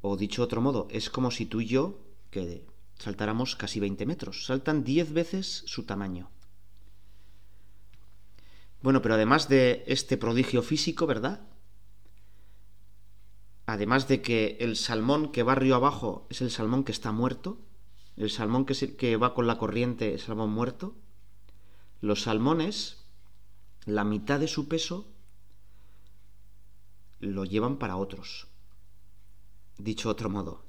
O 0.00 0.16
dicho 0.16 0.42
de 0.42 0.46
otro 0.46 0.60
modo, 0.60 0.86
es 0.90 1.10
como 1.10 1.30
si 1.30 1.46
tú 1.46 1.60
y 1.60 1.66
yo, 1.66 1.98
que 2.30 2.64
saltáramos 2.98 3.56
casi 3.56 3.80
20 3.80 4.06
metros, 4.06 4.46
saltan 4.46 4.84
10 4.84 5.12
veces 5.12 5.62
su 5.66 5.84
tamaño. 5.84 6.30
Bueno, 8.82 9.02
pero 9.02 9.14
además 9.14 9.48
de 9.48 9.84
este 9.86 10.16
prodigio 10.16 10.62
físico, 10.62 11.06
¿verdad? 11.06 11.48
Además 13.66 14.08
de 14.08 14.22
que 14.22 14.56
el 14.60 14.76
salmón 14.76 15.32
que 15.32 15.42
va 15.42 15.54
río 15.54 15.74
abajo 15.74 16.26
es 16.30 16.40
el 16.40 16.50
salmón 16.50 16.84
que 16.84 16.92
está 16.92 17.12
muerto, 17.12 17.60
el 18.16 18.30
salmón 18.30 18.64
que, 18.64 18.96
que 18.96 19.16
va 19.16 19.34
con 19.34 19.46
la 19.46 19.58
corriente 19.58 20.14
es 20.14 20.22
salmón 20.22 20.50
muerto, 20.50 20.96
los 22.00 22.22
salmones, 22.22 23.04
la 23.84 24.04
mitad 24.04 24.40
de 24.40 24.48
su 24.48 24.68
peso, 24.68 25.06
lo 27.20 27.44
llevan 27.44 27.78
para 27.78 27.96
otros. 27.96 28.46
Dicho 29.76 30.08
otro 30.08 30.30
modo, 30.30 30.67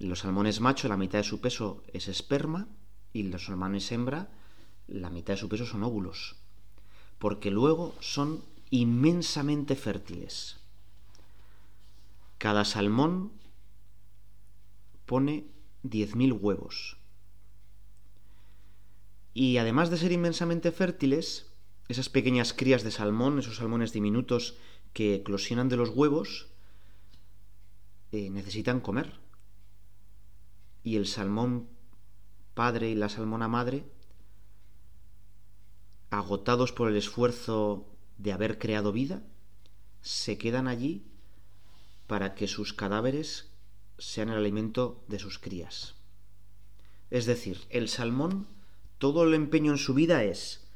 los 0.00 0.20
salmones 0.20 0.60
macho 0.60 0.88
la 0.88 0.96
mitad 0.96 1.18
de 1.18 1.24
su 1.24 1.40
peso 1.40 1.84
es 1.92 2.08
esperma 2.08 2.68
y 3.12 3.24
los 3.24 3.44
salmones 3.44 3.92
hembra 3.92 4.30
la 4.88 5.10
mitad 5.10 5.34
de 5.34 5.40
su 5.40 5.48
peso 5.48 5.66
son 5.66 5.84
óvulos, 5.84 6.36
porque 7.18 7.50
luego 7.50 7.94
son 8.00 8.42
inmensamente 8.70 9.76
fértiles. 9.76 10.58
Cada 12.38 12.64
salmón 12.64 13.32
pone 15.06 15.44
10.000 15.84 16.40
huevos. 16.40 16.96
Y 19.34 19.58
además 19.58 19.90
de 19.90 19.98
ser 19.98 20.12
inmensamente 20.12 20.72
fértiles, 20.72 21.52
esas 21.88 22.08
pequeñas 22.08 22.52
crías 22.52 22.82
de 22.82 22.90
salmón, 22.90 23.38
esos 23.38 23.56
salmones 23.56 23.92
diminutos 23.92 24.56
que 24.92 25.14
eclosionan 25.14 25.68
de 25.68 25.76
los 25.76 25.90
huevos, 25.90 26.48
eh, 28.12 28.30
necesitan 28.30 28.80
comer. 28.80 29.19
Y 30.82 30.96
el 30.96 31.06
salmón 31.06 31.68
padre 32.54 32.90
y 32.90 32.94
la 32.94 33.08
salmona 33.08 33.48
madre, 33.48 33.84
agotados 36.10 36.72
por 36.72 36.88
el 36.88 36.96
esfuerzo 36.96 37.86
de 38.18 38.32
haber 38.32 38.58
creado 38.58 38.92
vida, 38.92 39.22
se 40.02 40.38
quedan 40.38 40.68
allí 40.68 41.04
para 42.06 42.34
que 42.34 42.48
sus 42.48 42.72
cadáveres 42.72 43.50
sean 43.98 44.30
el 44.30 44.36
alimento 44.36 45.04
de 45.08 45.18
sus 45.18 45.38
crías. 45.38 45.94
Es 47.10 47.26
decir, 47.26 47.60
el 47.70 47.88
salmón, 47.88 48.46
todo 48.98 49.24
el 49.24 49.34
empeño 49.34 49.72
en 49.72 49.78
su 49.78 49.94
vida 49.94 50.24
es 50.24 50.66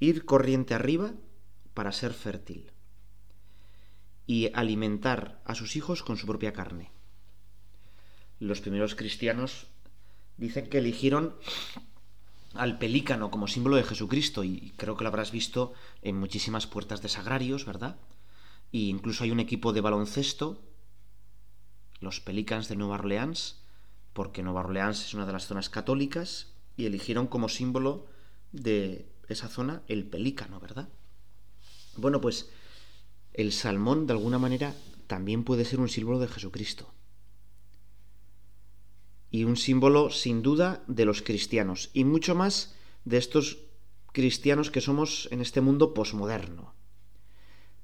ir 0.00 0.24
corriente 0.24 0.74
arriba 0.74 1.14
para 1.74 1.92
ser 1.92 2.12
fértil 2.12 2.72
y 4.26 4.50
alimentar 4.54 5.40
a 5.44 5.54
sus 5.54 5.76
hijos 5.76 6.02
con 6.02 6.16
su 6.16 6.26
propia 6.26 6.52
carne. 6.52 6.90
Los 8.38 8.60
primeros 8.60 8.94
cristianos 8.94 9.66
dicen 10.36 10.68
que 10.68 10.78
eligieron 10.78 11.34
al 12.54 12.78
pelícano 12.78 13.30
como 13.30 13.48
símbolo 13.48 13.76
de 13.76 13.84
Jesucristo 13.84 14.44
y 14.44 14.72
creo 14.76 14.96
que 14.96 15.04
lo 15.04 15.08
habrás 15.08 15.30
visto 15.30 15.72
en 16.02 16.18
muchísimas 16.18 16.66
puertas 16.66 17.02
de 17.02 17.08
sagrarios, 17.08 17.64
¿verdad? 17.64 17.96
Y 18.72 18.88
incluso 18.88 19.24
hay 19.24 19.30
un 19.30 19.40
equipo 19.40 19.72
de 19.72 19.80
baloncesto, 19.80 20.60
los 22.00 22.20
Pelicans 22.20 22.68
de 22.68 22.76
Nueva 22.76 22.96
Orleans, 22.96 23.60
porque 24.12 24.42
Nueva 24.42 24.60
Orleans 24.60 25.04
es 25.04 25.14
una 25.14 25.26
de 25.26 25.32
las 25.32 25.46
zonas 25.46 25.70
católicas, 25.70 26.52
y 26.76 26.86
eligieron 26.86 27.26
como 27.26 27.48
símbolo 27.48 28.06
de 28.52 29.08
esa 29.28 29.48
zona 29.48 29.82
el 29.88 30.04
pelícano, 30.04 30.60
¿verdad? 30.60 30.88
Bueno, 31.96 32.20
pues 32.20 32.50
el 33.32 33.52
salmón 33.52 34.06
de 34.06 34.12
alguna 34.12 34.38
manera 34.38 34.74
también 35.06 35.44
puede 35.44 35.64
ser 35.64 35.80
un 35.80 35.88
símbolo 35.88 36.18
de 36.18 36.28
Jesucristo. 36.28 36.92
Y 39.30 39.44
un 39.44 39.56
símbolo 39.56 40.10
sin 40.10 40.42
duda 40.42 40.84
de 40.86 41.04
los 41.04 41.22
cristianos, 41.22 41.90
y 41.92 42.04
mucho 42.04 42.34
más 42.34 42.76
de 43.04 43.18
estos 43.18 43.58
cristianos 44.12 44.70
que 44.70 44.80
somos 44.80 45.28
en 45.30 45.40
este 45.40 45.60
mundo 45.60 45.92
posmoderno. 45.92 46.74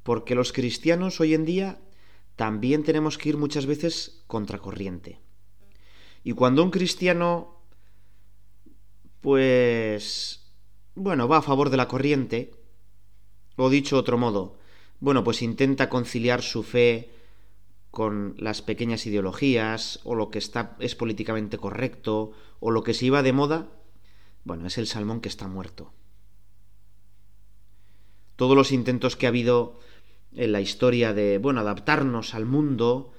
Porque 0.03 0.35
los 0.35 0.53
cristianos 0.53 1.21
hoy 1.21 1.35
en 1.35 1.45
día 1.45 1.81
también 2.37 2.83
tenemos 2.83 3.19
que 3.19 3.29
ir 3.29 3.37
muchas 3.37 3.67
veces 3.67 4.23
contracorriente. 4.27 5.21
Y 6.25 6.33
cuando 6.33 6.63
un 6.63 6.71
cristiano, 6.71 7.61
pues, 9.21 10.53
bueno, 10.95 11.29
va 11.29 11.39
a 11.39 11.43
favor 11.43 11.71
de 11.71 11.77
la 11.77 11.89
corriente, 11.89 12.53
o 13.57 13.69
dicho 13.69 13.97
otro 13.97 14.19
modo, 14.19 14.59
bueno, 15.01 15.25
pues 15.25 15.43
intenta 15.43 15.89
conciliar 15.89 16.43
su 16.43 16.63
fe 16.63 17.11
con 17.93 18.35
las 18.39 18.63
pequeñas 18.63 19.07
ideologías 19.07 20.01
o 20.03 20.15
lo 20.15 20.31
que 20.31 20.39
está 20.39 20.77
es 20.81 20.97
políticamente 20.97 21.59
correcto 21.59 22.33
o 22.59 22.71
lo 22.71 22.83
que 22.83 22.95
se 22.95 23.07
iba 23.07 23.23
de 23.23 23.35
moda, 23.35 23.69
Bueno, 24.45 24.67
es 24.67 24.77
el 24.79 24.89
salmón 24.89 25.21
que 25.21 25.29
está 25.29 25.47
muerto. 25.47 25.93
Todos 28.35 28.57
los 28.57 28.73
intentos 28.73 29.15
que 29.15 29.27
ha 29.27 29.29
habido 29.29 29.79
en 30.35 30.51
la 30.51 30.61
historia 30.61 31.13
de, 31.13 31.39
bueno, 31.39 31.61
adaptarnos 31.61 32.35
al 32.35 32.47
mundo, 32.47 33.13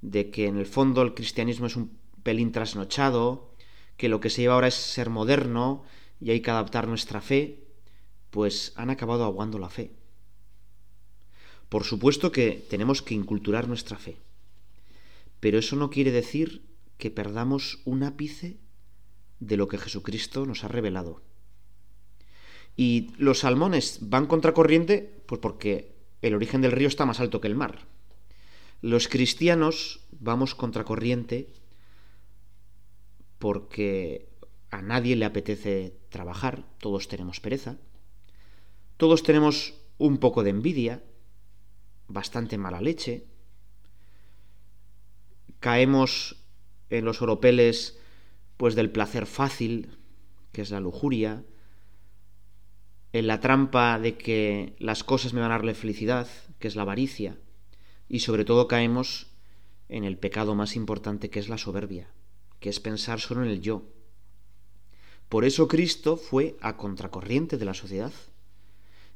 de 0.00 0.30
que 0.30 0.46
en 0.46 0.56
el 0.56 0.64
fondo 0.64 1.02
el 1.02 1.12
cristianismo 1.12 1.66
es 1.66 1.76
un 1.76 1.98
pelín 2.22 2.52
trasnochado, 2.52 3.52
que 3.98 4.08
lo 4.08 4.20
que 4.20 4.30
se 4.30 4.42
lleva 4.42 4.54
ahora 4.54 4.68
es 4.68 4.74
ser 4.74 5.10
moderno 5.10 5.82
y 6.20 6.30
hay 6.30 6.40
que 6.40 6.50
adaptar 6.50 6.88
nuestra 6.88 7.20
fe, 7.20 7.66
pues 8.30 8.72
han 8.76 8.88
acabado 8.88 9.24
aguando 9.24 9.58
la 9.58 9.68
fe. 9.68 9.99
Por 11.70 11.84
supuesto 11.84 12.32
que 12.32 12.66
tenemos 12.68 13.00
que 13.00 13.14
inculturar 13.14 13.68
nuestra 13.68 13.96
fe, 13.96 14.18
pero 15.38 15.56
eso 15.58 15.76
no 15.76 15.88
quiere 15.88 16.10
decir 16.10 16.66
que 16.98 17.10
perdamos 17.10 17.78
un 17.84 18.02
ápice 18.02 18.58
de 19.38 19.56
lo 19.56 19.68
que 19.68 19.78
Jesucristo 19.78 20.44
nos 20.46 20.64
ha 20.64 20.68
revelado. 20.68 21.22
Y 22.76 23.12
los 23.18 23.38
salmones 23.40 23.98
van 24.02 24.26
contracorriente, 24.26 25.22
pues 25.26 25.40
porque 25.40 25.94
el 26.22 26.34
origen 26.34 26.60
del 26.60 26.72
río 26.72 26.88
está 26.88 27.06
más 27.06 27.20
alto 27.20 27.40
que 27.40 27.48
el 27.48 27.54
mar. 27.54 27.86
Los 28.82 29.06
cristianos 29.06 30.00
vamos 30.10 30.56
contracorriente 30.56 31.52
porque 33.38 34.28
a 34.70 34.82
nadie 34.82 35.14
le 35.14 35.24
apetece 35.24 35.96
trabajar, 36.08 36.64
todos 36.78 37.06
tenemos 37.06 37.38
pereza, 37.38 37.78
todos 38.96 39.22
tenemos 39.22 39.74
un 39.98 40.18
poco 40.18 40.42
de 40.42 40.50
envidia, 40.50 41.02
bastante 42.12 42.58
mala 42.58 42.80
leche, 42.80 43.26
caemos 45.60 46.44
en 46.90 47.04
los 47.04 47.22
oropeles 47.22 47.98
pues 48.56 48.74
del 48.74 48.90
placer 48.90 49.26
fácil, 49.26 49.98
que 50.52 50.62
es 50.62 50.70
la 50.70 50.80
lujuria, 50.80 51.44
en 53.12 53.26
la 53.26 53.40
trampa 53.40 53.98
de 53.98 54.16
que 54.16 54.76
las 54.78 55.02
cosas 55.02 55.32
me 55.32 55.40
van 55.40 55.50
a 55.50 55.54
darle 55.54 55.74
felicidad, 55.74 56.28
que 56.58 56.68
es 56.68 56.76
la 56.76 56.82
avaricia, 56.82 57.38
y 58.08 58.20
sobre 58.20 58.44
todo 58.44 58.68
caemos 58.68 59.28
en 59.88 60.04
el 60.04 60.18
pecado 60.18 60.54
más 60.54 60.76
importante 60.76 61.30
que 61.30 61.40
es 61.40 61.48
la 61.48 61.58
soberbia, 61.58 62.12
que 62.60 62.68
es 62.68 62.80
pensar 62.80 63.20
solo 63.20 63.42
en 63.42 63.50
el 63.50 63.60
yo. 63.60 63.88
Por 65.28 65.44
eso 65.44 65.68
Cristo 65.68 66.16
fue 66.16 66.56
a 66.60 66.76
contracorriente 66.76 67.56
de 67.56 67.64
la 67.64 67.74
sociedad. 67.74 68.12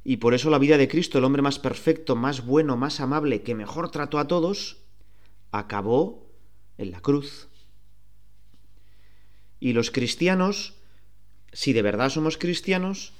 Y 0.07 0.17
por 0.17 0.35
eso 0.35 0.51
la 0.51 0.59
vida 0.59 0.77
de 0.77 0.87
Cristo, 0.87 1.17
el 1.17 1.23
hombre 1.23 1.41
más 1.41 1.57
perfecto, 1.57 2.15
más 2.15 2.45
bueno, 2.45 2.77
más 2.77 2.99
amable, 2.99 3.41
que 3.41 3.55
mejor 3.55 3.89
trató 3.89 4.19
a 4.19 4.27
todos, 4.27 4.77
acabó 5.51 6.29
en 6.77 6.91
la 6.91 7.01
cruz. 7.01 7.49
Y 9.59 9.73
los 9.73 9.89
cristianos, 9.89 10.75
si 11.51 11.73
de 11.73 11.81
verdad 11.81 12.09
somos 12.09 12.37
cristianos, 12.37 13.13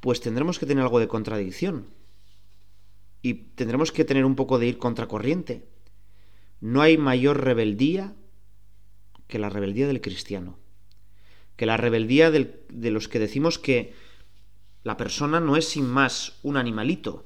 pues 0.00 0.20
tendremos 0.20 0.58
que 0.58 0.66
tener 0.66 0.82
algo 0.82 0.98
de 0.98 1.06
contradicción. 1.06 1.86
Y 3.22 3.34
tendremos 3.34 3.92
que 3.92 4.04
tener 4.04 4.24
un 4.24 4.34
poco 4.34 4.58
de 4.58 4.66
ir 4.66 4.78
contracorriente. 4.78 5.68
No 6.60 6.82
hay 6.82 6.98
mayor 6.98 7.44
rebeldía 7.44 8.16
que 9.28 9.38
la 9.38 9.48
rebeldía 9.48 9.86
del 9.86 10.00
cristiano. 10.00 10.58
Que 11.54 11.66
la 11.66 11.76
rebeldía 11.76 12.32
de 12.32 12.90
los 12.90 13.06
que 13.06 13.20
decimos 13.20 13.60
que 13.60 13.94
la 14.84 14.96
persona 14.96 15.40
no 15.40 15.56
es 15.56 15.68
sin 15.68 15.88
más 15.88 16.38
un 16.42 16.56
animalito 16.56 17.24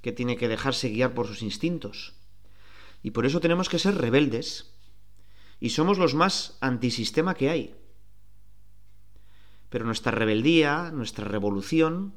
que 0.00 0.12
tiene 0.12 0.36
que 0.36 0.48
dejarse 0.48 0.88
guiar 0.88 1.14
por 1.14 1.26
sus 1.26 1.42
instintos. 1.42 2.14
Y 3.02 3.10
por 3.10 3.26
eso 3.26 3.40
tenemos 3.40 3.68
que 3.68 3.78
ser 3.78 3.96
rebeldes. 3.96 4.72
Y 5.60 5.70
somos 5.70 5.98
los 5.98 6.14
más 6.14 6.56
antisistema 6.60 7.34
que 7.34 7.50
hay. 7.50 7.74
Pero 9.68 9.84
nuestra 9.84 10.12
rebeldía, 10.12 10.90
nuestra 10.92 11.26
revolución, 11.26 12.14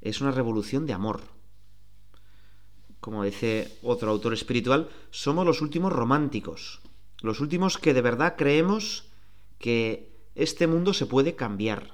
es 0.00 0.20
una 0.20 0.32
revolución 0.32 0.86
de 0.86 0.92
amor. 0.92 1.22
Como 3.00 3.24
dice 3.24 3.78
otro 3.82 4.10
autor 4.10 4.34
espiritual, 4.34 4.88
somos 5.10 5.46
los 5.46 5.62
últimos 5.62 5.92
románticos, 5.92 6.80
los 7.20 7.40
últimos 7.40 7.78
que 7.78 7.94
de 7.94 8.02
verdad 8.02 8.34
creemos 8.36 9.08
que 9.58 10.14
este 10.34 10.66
mundo 10.66 10.94
se 10.94 11.06
puede 11.06 11.36
cambiar 11.36 11.93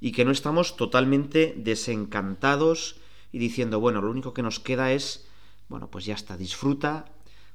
y 0.00 0.12
que 0.12 0.24
no 0.24 0.30
estamos 0.30 0.76
totalmente 0.76 1.54
desencantados 1.56 2.96
y 3.32 3.38
diciendo, 3.38 3.80
bueno, 3.80 4.00
lo 4.00 4.10
único 4.10 4.34
que 4.34 4.42
nos 4.42 4.60
queda 4.60 4.92
es, 4.92 5.26
bueno, 5.68 5.90
pues 5.90 6.04
ya 6.04 6.14
está, 6.14 6.36
disfruta, 6.36 7.06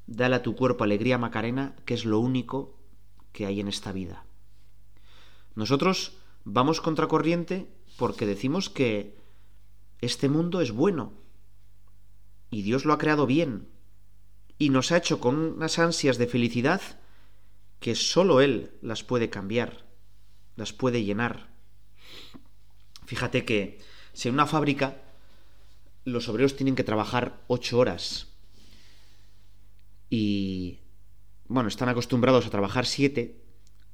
dale 0.07 0.35
a 0.35 0.43
tu 0.43 0.55
cuerpo 0.55 0.83
alegría 0.83 1.17
Macarena, 1.17 1.75
que 1.85 1.93
es 1.93 2.05
lo 2.05 2.19
único 2.19 2.77
que 3.31 3.45
hay 3.45 3.59
en 3.59 3.67
esta 3.67 3.91
vida. 3.91 4.25
Nosotros 5.55 6.13
vamos 6.43 6.81
contracorriente 6.81 7.67
porque 7.97 8.25
decimos 8.25 8.69
que 8.69 9.17
este 10.01 10.29
mundo 10.29 10.61
es 10.61 10.71
bueno 10.71 11.13
y 12.49 12.61
Dios 12.63 12.85
lo 12.85 12.93
ha 12.93 12.97
creado 12.97 13.25
bien 13.25 13.67
y 14.57 14.69
nos 14.69 14.91
ha 14.91 14.97
hecho 14.97 15.19
con 15.19 15.35
unas 15.35 15.79
ansias 15.79 16.17
de 16.17 16.27
felicidad 16.27 16.81
que 17.79 17.95
sólo 17.95 18.41
Él 18.41 18.71
las 18.81 19.03
puede 19.03 19.29
cambiar, 19.29 19.85
las 20.55 20.73
puede 20.73 21.03
llenar. 21.03 21.49
Fíjate 23.09 23.43
que 23.43 23.79
si 24.13 24.27
en 24.27 24.35
una 24.35 24.45
fábrica 24.45 25.01
los 26.05 26.29
obreros 26.29 26.55
tienen 26.55 26.75
que 26.75 26.83
trabajar 26.83 27.41
ocho 27.47 27.79
horas 27.79 28.27
y, 30.11 30.77
bueno, 31.47 31.69
están 31.69 31.89
acostumbrados 31.89 32.45
a 32.45 32.51
trabajar 32.51 32.85
siete, 32.85 33.41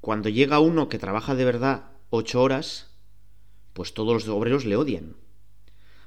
cuando 0.01 0.27
llega 0.27 0.59
uno 0.59 0.89
que 0.89 0.99
trabaja 0.99 1.33
de 1.33 1.45
verdad 1.45 1.91
ocho 2.09 2.41
horas, 2.41 2.91
pues 3.71 3.93
todos 3.93 4.25
los 4.25 4.27
obreros 4.27 4.65
le 4.65 4.75
odian. 4.75 5.15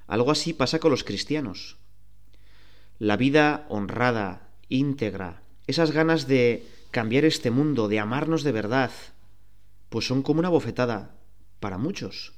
Algo 0.06 0.30
así 0.30 0.52
pasa 0.52 0.78
con 0.78 0.90
los 0.90 1.02
cristianos. 1.02 1.78
La 2.98 3.16
vida 3.16 3.64
honrada, 3.70 4.50
íntegra, 4.68 5.40
esas 5.66 5.92
ganas 5.92 6.28
de 6.28 6.68
cambiar 6.90 7.24
este 7.24 7.50
mundo, 7.50 7.88
de 7.88 8.00
amarnos 8.00 8.42
de 8.42 8.52
verdad, 8.52 8.90
pues 9.88 10.06
son 10.06 10.22
como 10.22 10.40
una 10.40 10.50
bofetada 10.50 11.16
para 11.58 11.78
muchos. 11.78 12.37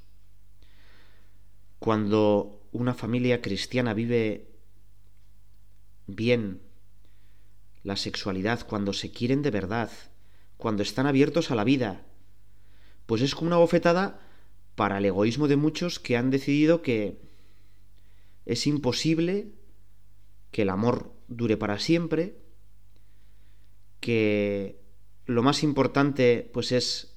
Cuando 1.81 2.61
una 2.73 2.95
familia 2.95 3.41
cristiana 3.41 3.95
vive 3.95 4.51
bien 6.07 6.61
la 7.83 7.97
sexualidad, 7.97 8.67
cuando 8.67 8.93
se 8.93 9.11
quieren 9.11 9.41
de 9.41 9.51
verdad, 9.51 9.91
cuando 10.59 10.83
están 10.83 11.07
abiertos 11.07 11.51
a 11.51 11.55
la 11.55 11.65
vida, 11.65 12.07
pues 13.07 13.23
es 13.23 13.35
como 13.35 13.49
una 13.49 13.57
bofetada 13.57 14.21
para 14.75 14.99
el 14.99 15.07
egoísmo 15.07 15.49
de 15.49 15.57
muchos 15.57 15.99
que 15.99 16.19
han 16.19 16.31
decidido 16.31 16.83
que 16.83 17.19
es 18.45 18.67
imposible 18.67 19.53
que 20.51 20.63
el 20.63 20.69
amor 20.69 21.15
dure 21.29 21.57
para 21.57 21.79
siempre, 21.79 22.37
que 24.01 24.83
lo 25.25 25.43
más 25.43 25.63
importante 25.63 26.51
pues 26.53 26.73
es 26.73 27.17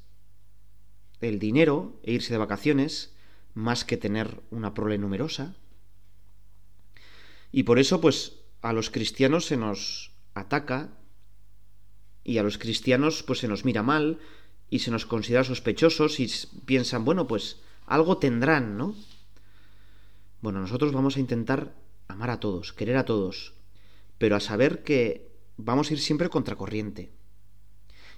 el 1.20 1.38
dinero 1.38 2.00
e 2.04 2.14
irse 2.14 2.34
de 2.34 2.38
vacaciones 2.38 3.13
más 3.54 3.86
que 3.86 3.98
tener 3.98 4.42
una 4.52 4.74
prole 4.74 4.98
numerosa. 4.98 5.56
Y 7.52 7.64
por 7.64 7.80
eso 7.80 8.02
pues 8.02 8.40
a 8.62 8.74
los 8.74 8.90
cristianos 8.90 9.46
se 9.46 9.58
nos 9.58 10.12
ataca 10.34 10.98
y 12.24 12.38
a 12.38 12.44
los 12.44 12.58
cristianos 12.58 13.24
pues 13.24 13.40
se 13.40 13.48
nos 13.48 13.66
mira 13.66 13.84
mal 13.84 14.20
y 14.70 14.80
se 14.80 14.92
nos 14.92 15.06
considera 15.06 15.44
sospechosos 15.44 16.20
y 16.20 16.32
piensan, 16.66 17.06
bueno, 17.06 17.28
pues 17.28 17.62
algo 17.86 18.18
tendrán, 18.18 18.78
¿no? 18.78 18.96
Bueno, 20.42 20.60
nosotros 20.60 20.94
vamos 20.94 21.16
a 21.16 21.20
intentar 21.20 21.76
amar 22.08 22.30
a 22.32 22.40
todos, 22.40 22.74
querer 22.74 22.98
a 22.98 23.06
todos, 23.06 23.54
pero 24.18 24.36
a 24.36 24.40
saber 24.40 24.84
que 24.84 25.32
vamos 25.58 25.90
a 25.90 25.94
ir 25.94 26.00
siempre 26.00 26.30
contracorriente. 26.30 27.12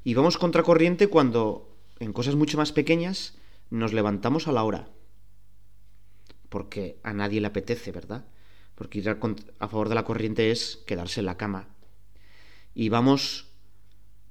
Y 0.04 0.13
vamos 0.13 0.38
contracorriente 0.38 1.08
cuando, 1.08 1.76
en 2.00 2.13
cosas 2.13 2.36
mucho 2.36 2.58
más 2.58 2.71
pequeñas, 2.71 3.36
nos 3.69 3.91
levantamos 3.91 4.48
a 4.48 4.52
la 4.52 4.63
hora. 4.63 4.95
Porque 6.50 7.00
a 7.04 7.14
nadie 7.14 7.42
le 7.42 7.48
apetece, 7.48 7.92
¿verdad? 7.92 8.26
Porque 8.76 9.00
ir 9.00 9.10
a 9.10 9.68
favor 9.68 9.90
de 9.90 9.96
la 9.96 10.06
corriente 10.06 10.52
es 10.52 10.78
quedarse 10.86 11.22
en 11.22 11.26
la 11.26 11.38
cama. 11.38 11.70
Y 12.74 12.90
vamos 12.90 13.48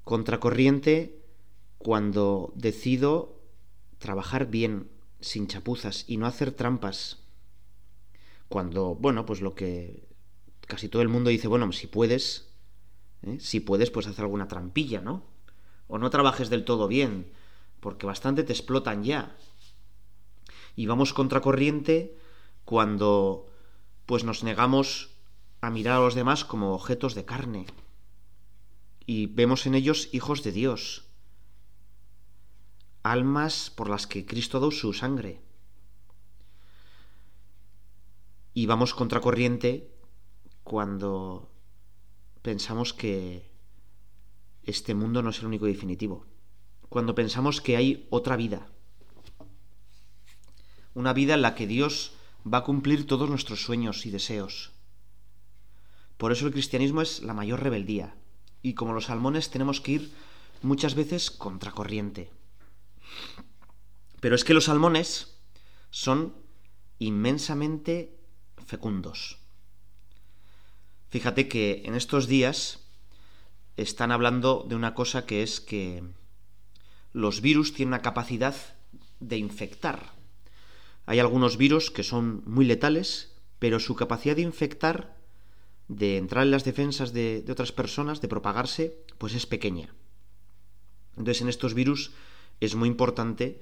contracorriente 0.04 1.18
cuando 1.78 2.52
decido 2.56 3.40
trabajar 3.98 4.50
bien, 4.50 4.90
sin 5.20 5.46
chapuzas 5.46 6.04
y 6.06 6.18
no 6.18 6.26
hacer 6.26 6.52
trampas. 6.52 7.20
Cuando, 8.48 8.94
bueno, 8.94 9.24
pues 9.24 9.40
lo 9.40 9.54
que 9.54 10.06
casi 10.66 10.88
todo 10.88 11.02
el 11.02 11.08
mundo 11.08 11.30
dice, 11.30 11.48
bueno, 11.48 11.72
si 11.72 11.86
puedes, 11.86 12.50
¿eh? 13.22 13.38
si 13.40 13.60
puedes, 13.60 13.90
pues 13.90 14.06
hacer 14.06 14.24
alguna 14.24 14.48
trampilla, 14.48 15.00
¿no? 15.00 15.24
O 15.88 15.98
no 15.98 16.10
trabajes 16.10 16.50
del 16.50 16.64
todo 16.64 16.88
bien, 16.88 17.26
porque 17.80 18.06
bastante 18.06 18.44
te 18.44 18.52
explotan 18.52 19.04
ya. 19.04 19.36
Y 20.76 20.86
vamos 20.86 21.12
contracorriente 21.12 22.16
cuando, 22.64 23.50
pues 24.06 24.24
nos 24.24 24.42
negamos 24.42 25.10
a 25.60 25.70
mirar 25.70 25.96
a 25.96 26.00
los 26.00 26.14
demás 26.14 26.44
como 26.44 26.74
objetos 26.74 27.14
de 27.14 27.24
carne. 27.24 27.66
Y 29.06 29.26
vemos 29.26 29.66
en 29.66 29.74
ellos 29.74 30.08
hijos 30.12 30.42
de 30.42 30.52
Dios, 30.52 31.04
almas 33.02 33.70
por 33.70 33.88
las 33.88 34.06
que 34.06 34.26
Cristo 34.26 34.60
dio 34.60 34.70
su 34.70 34.92
sangre. 34.92 35.40
Y 38.54 38.66
vamos 38.66 38.94
contracorriente 38.94 39.94
cuando 40.62 41.50
pensamos 42.42 42.94
que 42.94 43.50
este 44.62 44.94
mundo 44.94 45.22
no 45.22 45.30
es 45.30 45.40
el 45.40 45.46
único 45.46 45.66
definitivo. 45.66 46.26
Cuando 46.88 47.14
pensamos 47.14 47.60
que 47.60 47.76
hay 47.76 48.06
otra 48.10 48.36
vida. 48.36 48.73
Una 50.94 51.12
vida 51.12 51.34
en 51.34 51.42
la 51.42 51.54
que 51.54 51.66
Dios 51.66 52.12
va 52.46 52.58
a 52.58 52.64
cumplir 52.64 53.06
todos 53.06 53.28
nuestros 53.28 53.62
sueños 53.62 54.06
y 54.06 54.10
deseos. 54.10 54.72
Por 56.16 56.32
eso 56.32 56.46
el 56.46 56.52
cristianismo 56.52 57.02
es 57.02 57.22
la 57.22 57.34
mayor 57.34 57.62
rebeldía. 57.62 58.14
Y 58.62 58.74
como 58.74 58.92
los 58.92 59.06
salmones 59.06 59.50
tenemos 59.50 59.80
que 59.80 59.92
ir 59.92 60.12
muchas 60.62 60.94
veces 60.94 61.30
contracorriente. 61.30 62.30
Pero 64.20 64.34
es 64.34 64.44
que 64.44 64.54
los 64.54 64.64
salmones 64.64 65.36
son 65.90 66.34
inmensamente 66.98 68.16
fecundos. 68.66 69.38
Fíjate 71.10 71.48
que 71.48 71.82
en 71.84 71.94
estos 71.94 72.26
días 72.26 72.80
están 73.76 74.12
hablando 74.12 74.64
de 74.68 74.76
una 74.76 74.94
cosa 74.94 75.26
que 75.26 75.42
es 75.42 75.60
que 75.60 76.02
los 77.12 77.40
virus 77.40 77.74
tienen 77.74 77.94
una 77.94 78.02
capacidad 78.02 78.56
de 79.20 79.36
infectar. 79.36 80.13
Hay 81.06 81.18
algunos 81.18 81.56
virus 81.56 81.90
que 81.90 82.02
son 82.02 82.42
muy 82.46 82.64
letales, 82.64 83.34
pero 83.58 83.78
su 83.80 83.94
capacidad 83.94 84.36
de 84.36 84.42
infectar, 84.42 85.16
de 85.88 86.16
entrar 86.16 86.44
en 86.44 86.50
las 86.50 86.64
defensas 86.64 87.12
de, 87.12 87.44
otras 87.50 87.72
personas, 87.72 88.20
de 88.20 88.28
propagarse, 88.28 89.04
pues 89.18 89.34
es 89.34 89.46
pequeña. 89.46 89.94
Entonces 91.16 91.42
en 91.42 91.48
estos 91.48 91.74
virus 91.74 92.12
es 92.60 92.74
muy 92.74 92.88
importante, 92.88 93.60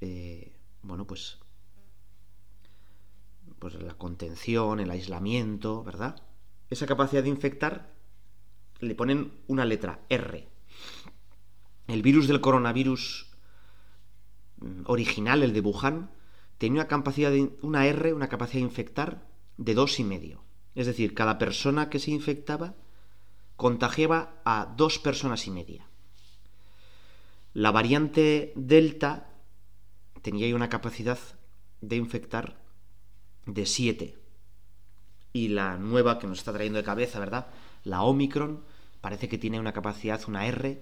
eh, 0.00 0.52
bueno, 0.82 1.06
pues, 1.06 1.38
pues 3.58 3.74
la 3.74 3.94
contención, 3.94 4.80
el 4.80 4.90
aislamiento, 4.90 5.82
¿verdad? 5.82 6.22
Esa 6.70 6.86
capacidad 6.86 7.22
de 7.22 7.28
infectar 7.28 7.92
le 8.80 8.94
ponen 8.94 9.32
una 9.48 9.64
letra 9.64 10.00
R. 10.08 10.48
El 11.88 12.02
virus 12.02 12.28
del 12.28 12.40
coronavirus 12.40 13.26
mm, 14.58 14.82
original, 14.86 15.42
el 15.42 15.52
de 15.52 15.60
Wuhan, 15.60 16.10
tenía 16.62 16.82
una 16.82 16.88
capacidad 16.88 17.32
de 17.32 17.50
una 17.62 17.86
R, 17.86 18.12
una 18.12 18.28
capacidad 18.28 18.60
de 18.60 18.68
infectar 18.68 19.26
de 19.56 19.74
dos 19.74 19.98
y 19.98 20.04
medio. 20.04 20.44
Es 20.76 20.86
decir, 20.86 21.12
cada 21.12 21.36
persona 21.36 21.90
que 21.90 21.98
se 21.98 22.12
infectaba 22.12 22.76
contagiaba 23.56 24.40
a 24.44 24.72
dos 24.76 25.00
personas 25.00 25.48
y 25.48 25.50
media. 25.50 25.84
La 27.52 27.72
variante 27.72 28.52
Delta 28.54 29.28
tenía 30.22 30.54
una 30.54 30.68
capacidad 30.68 31.18
de 31.80 31.96
infectar 31.96 32.62
de 33.44 33.66
7. 33.66 34.16
Y 35.32 35.48
la 35.48 35.78
nueva 35.78 36.20
que 36.20 36.28
nos 36.28 36.38
está 36.38 36.52
trayendo 36.52 36.78
de 36.78 36.84
cabeza, 36.84 37.18
¿verdad? 37.18 37.48
La 37.82 38.02
Omicron 38.02 38.62
parece 39.00 39.28
que 39.28 39.36
tiene 39.36 39.58
una 39.58 39.72
capacidad, 39.72 40.20
una 40.28 40.46
R, 40.46 40.80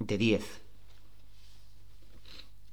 de 0.00 0.18
10. 0.18 0.63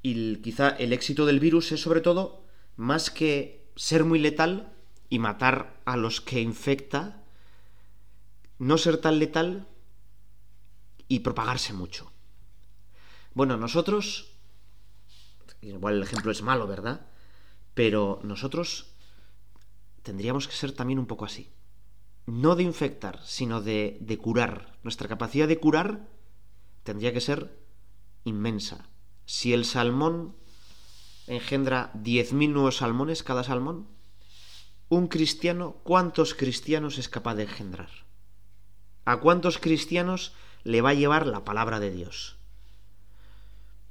Y 0.01 0.37
quizá 0.37 0.69
el 0.69 0.93
éxito 0.93 1.25
del 1.25 1.39
virus 1.39 1.71
es 1.71 1.81
sobre 1.81 2.01
todo, 2.01 2.43
más 2.75 3.11
que 3.11 3.69
ser 3.75 4.03
muy 4.03 4.19
letal 4.19 4.73
y 5.09 5.19
matar 5.19 5.79
a 5.85 5.97
los 5.97 6.21
que 6.21 6.41
infecta, 6.41 7.23
no 8.57 8.77
ser 8.77 8.97
tan 8.97 9.19
letal 9.19 9.67
y 11.07 11.19
propagarse 11.19 11.73
mucho. 11.73 12.11
Bueno, 13.33 13.57
nosotros, 13.57 14.31
igual 15.61 15.95
el 15.95 16.03
ejemplo 16.03 16.31
es 16.31 16.41
malo, 16.41 16.67
¿verdad? 16.67 17.07
Pero 17.73 18.19
nosotros 18.23 18.93
tendríamos 20.03 20.47
que 20.47 20.55
ser 20.55 20.71
también 20.71 20.99
un 20.99 21.07
poco 21.07 21.25
así. 21.25 21.49
No 22.25 22.55
de 22.55 22.63
infectar, 22.63 23.19
sino 23.23 23.61
de, 23.61 23.97
de 24.01 24.17
curar. 24.17 24.77
Nuestra 24.83 25.07
capacidad 25.07 25.47
de 25.47 25.59
curar 25.59 26.07
tendría 26.83 27.13
que 27.13 27.21
ser 27.21 27.57
inmensa. 28.23 28.90
Si 29.31 29.53
el 29.53 29.63
salmón 29.63 30.35
engendra 31.25 31.93
10.000 31.93 32.51
nuevos 32.51 32.75
salmones 32.75 33.23
cada 33.23 33.45
salmón, 33.45 33.87
un 34.89 35.07
cristiano, 35.07 35.77
¿cuántos 35.83 36.35
cristianos 36.35 36.97
es 36.97 37.07
capaz 37.07 37.35
de 37.35 37.43
engendrar? 37.43 37.89
¿A 39.05 39.21
cuántos 39.21 39.57
cristianos 39.57 40.33
le 40.65 40.81
va 40.81 40.89
a 40.89 40.95
llevar 40.95 41.27
la 41.27 41.45
palabra 41.45 41.79
de 41.79 41.91
Dios? 41.91 42.39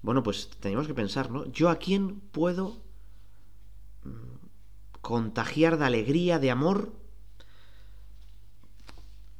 Bueno, 0.02 0.22
pues 0.22 0.50
tenemos 0.60 0.86
que 0.86 0.92
pensar, 0.92 1.30
¿no? 1.30 1.46
¿Yo 1.46 1.70
a 1.70 1.76
quién 1.76 2.20
puedo 2.20 2.76
mm, 4.04 4.46
contagiar 5.00 5.78
de 5.78 5.86
alegría, 5.86 6.38
de 6.38 6.50
amor? 6.50 6.92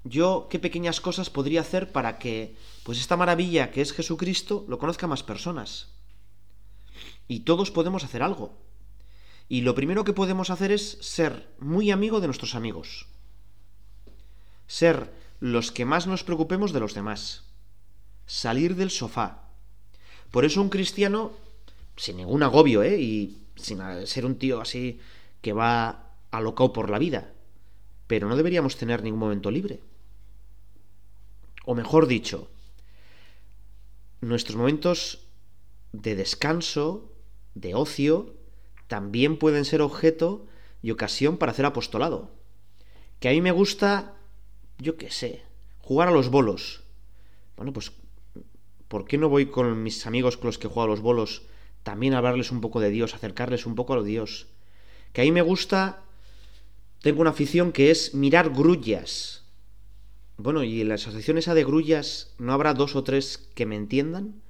¿Yo 0.05 0.49
qué 0.51 0.59
pequeñas 0.59 1.01
cosas 1.01 1.31
podría 1.31 1.61
hacer 1.61 1.93
para 1.93 2.19
que, 2.19 2.57
pues 2.85 2.99
esta 2.99 3.17
maravilla 3.17 3.71
que 3.71 3.83
es 3.83 3.93
Jesucristo, 3.93 4.65
lo 4.69 4.79
conozca 4.79 5.07
más 5.07 5.23
personas? 5.23 5.89
Y 7.29 7.41
todos 7.41 7.71
podemos 7.71 8.05
hacer 8.05 8.23
algo. 8.23 8.57
Y 9.49 9.63
lo 9.63 9.75
primero 9.75 10.05
que 10.05 10.13
podemos 10.13 10.51
hacer 10.51 10.73
es 10.73 10.99
ser 11.01 11.49
muy 11.59 11.91
amigo 11.91 12.21
de 12.21 12.29
nuestros 12.29 12.55
amigos. 12.55 13.07
Ser 14.67 15.13
los 15.41 15.73
que 15.73 15.85
más 15.85 16.07
nos 16.07 16.25
preocupemos 16.25 16.73
de 16.73 16.81
los 16.81 16.95
demás. 16.95 17.45
Salir 18.27 18.77
del 18.77 18.91
sofá 18.91 19.51
por 20.31 20.45
eso 20.45 20.63
un 20.63 20.69
cristiano, 20.69 21.33
sin 21.97 22.19
ningún 22.19 22.43
agobio, 22.43 22.83
¿eh? 22.83 23.01
Y 23.01 23.39
sin 23.57 23.81
ser 24.07 24.25
un 24.25 24.37
tío 24.37 24.61
así 24.61 25.01
que 25.43 25.53
va 25.53 26.15
alocado 26.31 26.73
por 26.73 26.91
la 26.91 26.99
vida. 26.99 27.33
Pero 28.07 28.29
no 28.29 28.37
deberíamos 28.37 28.77
tener 28.77 29.03
ningún 29.03 29.21
momento 29.21 29.51
libre. 29.51 29.81
O 31.65 31.75
mejor 31.75 32.07
dicho, 32.07 32.49
nuestros 34.21 34.57
momentos 34.57 35.27
de 35.93 36.15
descanso, 36.15 37.13
de 37.55 37.75
ocio, 37.75 38.35
también 38.87 39.39
pueden 39.39 39.65
ser 39.65 39.83
objeto 39.83 40.47
y 40.83 40.91
ocasión 40.91 41.37
para 41.37 41.53
hacer 41.53 41.67
apostolado. 41.67 42.31
Que 43.19 43.29
a 43.29 43.33
mí 43.33 43.41
me 43.41 43.53
gusta, 43.53 44.15
yo 44.79 44.97
qué 44.97 45.11
sé, 45.11 45.43
jugar 45.81 46.09
a 46.09 46.13
los 46.13 46.31
bolos. 46.31 46.83
Bueno, 47.57 47.73
pues 47.73 47.93
¿por 48.89 49.05
qué 49.05 49.19
no 49.19 49.29
voy 49.29 49.47
con 49.47 49.83
mis 49.83 50.07
amigos 50.07 50.37
con 50.37 50.47
los 50.47 50.59
que 50.59 50.69
juego 50.69 50.83
a 50.83 50.87
los 50.87 51.01
bolos 51.01 51.43
también 51.83 52.15
a 52.15 52.19
hablarles 52.19 52.51
un 52.51 52.61
poco 52.61 52.81
de 52.81 52.91
Dios, 52.91 53.15
acercarles 53.15 53.67
un 53.67 53.75
poco 53.75 53.93
a 53.93 53.97
lo 53.97 54.03
Dios? 54.03 54.49
Que 55.13 55.21
a 55.21 55.25
mí 55.25 55.33
me 55.33 55.43
gusta, 55.43 56.03
tengo 57.01 57.21
una 57.21 57.31
afición 57.31 57.73
que 57.73 57.91
es 57.91 58.15
mirar 58.15 58.51
grullas. 58.51 59.40
Bueno, 60.43 60.63
y 60.63 60.81
en 60.81 60.89
la 60.89 60.95
asociación 60.95 61.37
esa 61.37 61.53
de 61.53 61.65
grullas, 61.65 62.35
¿no 62.39 62.55
habrá 62.55 62.73
dos 62.73 62.97
o 62.97 63.05
tres 63.05 63.51
que 63.55 63.67
me 63.67 63.77
entiendan? 63.77 64.41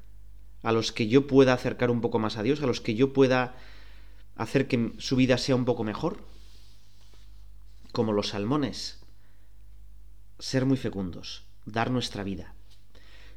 A 0.63 0.71
los 0.71 0.93
que 0.93 1.09
yo 1.09 1.27
pueda 1.27 1.53
acercar 1.53 1.91
un 1.91 2.01
poco 2.01 2.21
más 2.21 2.37
a 2.37 2.45
Dios, 2.45 2.63
a 2.63 2.67
los 2.67 2.81
que 2.81 2.95
yo 2.95 3.13
pueda 3.13 3.57
hacer 4.37 4.69
que 4.69 4.93
su 4.99 5.17
vida 5.17 5.37
sea 5.37 5.57
un 5.57 5.65
poco 5.65 5.83
mejor. 5.83 6.23
Como 7.91 8.13
los 8.13 8.29
salmones. 8.29 9.01
Ser 10.39 10.65
muy 10.65 10.77
fecundos, 10.77 11.45
dar 11.67 11.91
nuestra 11.91 12.23
vida. 12.23 12.55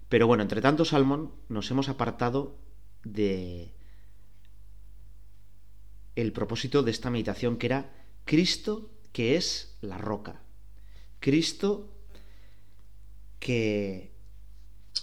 Pero 0.08 0.28
bueno, 0.28 0.44
entre 0.44 0.62
tanto 0.62 0.86
salmón 0.86 1.32
nos 1.50 1.72
hemos 1.72 1.90
apartado 1.90 2.56
de 3.04 3.74
el 6.16 6.32
propósito 6.34 6.84
de 6.84 6.92
esta 6.92 7.10
meditación 7.10 7.58
que 7.58 7.66
era 7.66 8.06
Cristo 8.26 8.92
que 9.12 9.38
es 9.38 9.76
la 9.82 9.98
roca. 9.98 10.44
Cristo 11.20 11.90
que 13.44 14.10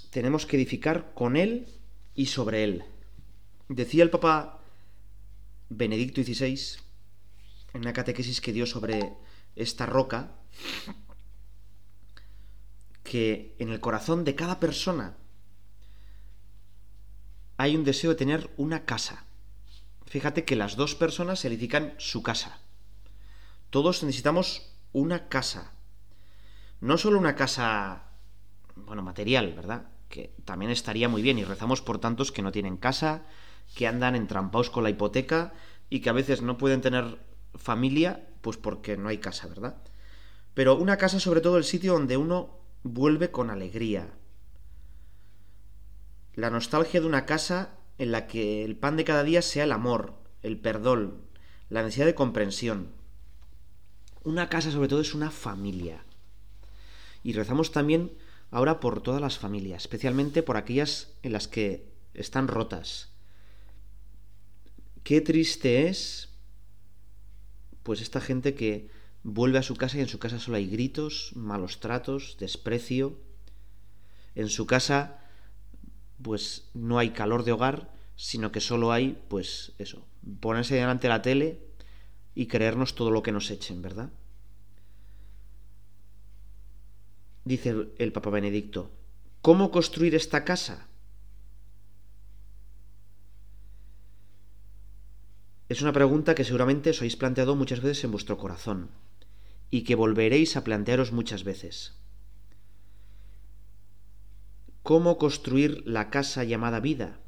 tenemos 0.08 0.46
que 0.46 0.56
edificar 0.56 1.12
con 1.12 1.36
Él 1.36 1.68
y 2.14 2.26
sobre 2.26 2.64
Él. 2.64 2.84
Decía 3.68 4.02
el 4.02 4.08
Papa 4.08 4.62
Benedicto 5.68 6.22
XVI 6.22 6.58
en 7.74 7.82
una 7.82 7.92
catequesis 7.92 8.40
que 8.40 8.54
dio 8.54 8.64
sobre 8.64 9.12
esta 9.56 9.84
roca, 9.84 10.38
que 13.02 13.56
en 13.58 13.68
el 13.68 13.80
corazón 13.80 14.24
de 14.24 14.34
cada 14.34 14.58
persona 14.58 15.18
hay 17.58 17.76
un 17.76 17.84
deseo 17.84 18.08
de 18.08 18.16
tener 18.16 18.50
una 18.56 18.86
casa. 18.86 19.26
Fíjate 20.06 20.46
que 20.46 20.56
las 20.56 20.76
dos 20.76 20.94
personas 20.94 21.44
edifican 21.44 21.92
su 21.98 22.22
casa. 22.22 22.58
Todos 23.68 24.02
necesitamos 24.02 24.72
una 24.94 25.28
casa. 25.28 25.74
No 26.80 26.96
solo 26.96 27.18
una 27.18 27.36
casa, 27.36 28.09
bueno, 28.86 29.02
material, 29.02 29.52
¿verdad? 29.54 29.88
Que 30.08 30.34
también 30.44 30.70
estaría 30.70 31.08
muy 31.08 31.22
bien 31.22 31.38
y 31.38 31.44
rezamos 31.44 31.82
por 31.82 31.98
tantos 31.98 32.32
que 32.32 32.42
no 32.42 32.52
tienen 32.52 32.76
casa, 32.76 33.24
que 33.74 33.86
andan 33.86 34.14
entrampados 34.16 34.70
con 34.70 34.82
la 34.82 34.90
hipoteca 34.90 35.52
y 35.88 36.00
que 36.00 36.10
a 36.10 36.14
veces 36.14 36.42
no 36.42 36.58
pueden 36.58 36.80
tener 36.80 37.18
familia, 37.54 38.28
pues 38.40 38.56
porque 38.56 38.96
no 38.96 39.08
hay 39.08 39.18
casa, 39.18 39.48
¿verdad? 39.48 39.76
Pero 40.54 40.76
una 40.76 40.96
casa 40.96 41.20
sobre 41.20 41.40
todo 41.40 41.58
el 41.58 41.64
sitio 41.64 41.92
donde 41.92 42.16
uno 42.16 42.58
vuelve 42.82 43.30
con 43.30 43.50
alegría. 43.50 44.12
la 46.34 46.50
nostalgia 46.50 47.00
de 47.00 47.06
una 47.06 47.26
casa 47.26 47.76
en 47.98 48.12
la 48.12 48.26
que 48.26 48.64
el 48.64 48.76
pan 48.76 48.96
de 48.96 49.04
cada 49.04 49.24
día 49.24 49.42
sea 49.42 49.64
el 49.64 49.72
amor, 49.72 50.14
el 50.42 50.58
perdón, 50.58 51.20
la 51.68 51.82
necesidad 51.82 52.06
de 52.06 52.14
comprensión. 52.14 52.92
Una 54.24 54.48
casa 54.48 54.70
sobre 54.70 54.88
todo 54.88 55.00
es 55.00 55.14
una 55.14 55.30
familia. 55.30 56.04
Y 57.22 57.34
rezamos 57.34 57.72
también 57.72 58.12
ahora 58.50 58.80
por 58.80 59.02
todas 59.02 59.20
las 59.20 59.38
familias, 59.38 59.82
especialmente 59.82 60.42
por 60.42 60.56
aquellas 60.56 61.12
en 61.22 61.32
las 61.32 61.48
que 61.48 61.90
están 62.14 62.48
rotas. 62.48 63.10
Qué 65.02 65.20
triste 65.20 65.88
es 65.88 66.28
pues 67.82 68.00
esta 68.00 68.20
gente 68.20 68.54
que 68.54 68.90
vuelve 69.22 69.58
a 69.58 69.62
su 69.62 69.76
casa 69.76 69.98
y 69.98 70.00
en 70.00 70.08
su 70.08 70.18
casa 70.18 70.38
solo 70.38 70.56
hay 70.56 70.68
gritos, 70.68 71.32
malos 71.34 71.80
tratos, 71.80 72.36
desprecio. 72.38 73.18
En 74.34 74.48
su 74.48 74.66
casa 74.66 75.18
pues 76.22 76.68
no 76.74 76.98
hay 76.98 77.10
calor 77.10 77.44
de 77.44 77.52
hogar, 77.52 77.92
sino 78.16 78.52
que 78.52 78.60
solo 78.60 78.92
hay 78.92 79.18
pues 79.28 79.72
eso, 79.78 80.06
ponerse 80.40 80.74
delante 80.74 81.06
de 81.06 81.14
la 81.14 81.22
tele 81.22 81.60
y 82.34 82.46
creernos 82.46 82.94
todo 82.94 83.10
lo 83.10 83.22
que 83.22 83.32
nos 83.32 83.50
echen, 83.50 83.80
¿verdad? 83.82 84.10
Dice 87.50 87.88
el 87.98 88.12
Papa 88.12 88.30
Benedicto, 88.30 88.92
¿cómo 89.42 89.72
construir 89.72 90.14
esta 90.14 90.44
casa? 90.44 90.86
Es 95.68 95.82
una 95.82 95.92
pregunta 95.92 96.36
que 96.36 96.44
seguramente 96.44 96.90
os 96.90 96.98
habéis 96.98 97.16
planteado 97.16 97.56
muchas 97.56 97.80
veces 97.80 98.04
en 98.04 98.12
vuestro 98.12 98.38
corazón 98.38 98.92
y 99.68 99.82
que 99.82 99.96
volveréis 99.96 100.56
a 100.56 100.62
plantearos 100.62 101.10
muchas 101.10 101.42
veces. 101.42 101.98
¿Cómo 104.84 105.18
construir 105.18 105.82
la 105.84 106.08
casa 106.08 106.44
llamada 106.44 106.78
vida? 106.78 107.18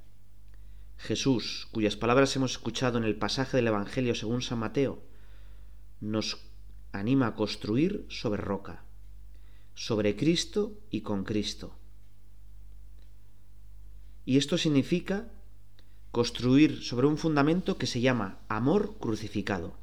Jesús, 0.98 1.66
cuyas 1.72 1.96
palabras 1.96 2.36
hemos 2.36 2.52
escuchado 2.52 2.96
en 2.96 3.02
el 3.02 3.16
pasaje 3.16 3.56
del 3.56 3.66
Evangelio 3.66 4.14
según 4.14 4.40
San 4.40 4.60
Mateo, 4.60 5.02
nos 6.00 6.38
anima 6.92 7.26
a 7.26 7.34
construir 7.34 8.06
sobre 8.08 8.40
roca, 8.40 8.84
sobre 9.74 10.16
Cristo 10.16 10.72
y 10.90 11.00
con 11.00 11.24
Cristo. 11.24 11.74
Y 14.24 14.36
esto 14.36 14.58
significa 14.58 15.30
construir 16.10 16.82
sobre 16.82 17.06
un 17.06 17.18
fundamento 17.18 17.78
que 17.78 17.86
se 17.86 18.00
llama 18.00 18.38
amor 18.48 18.96
crucificado. 18.98 19.76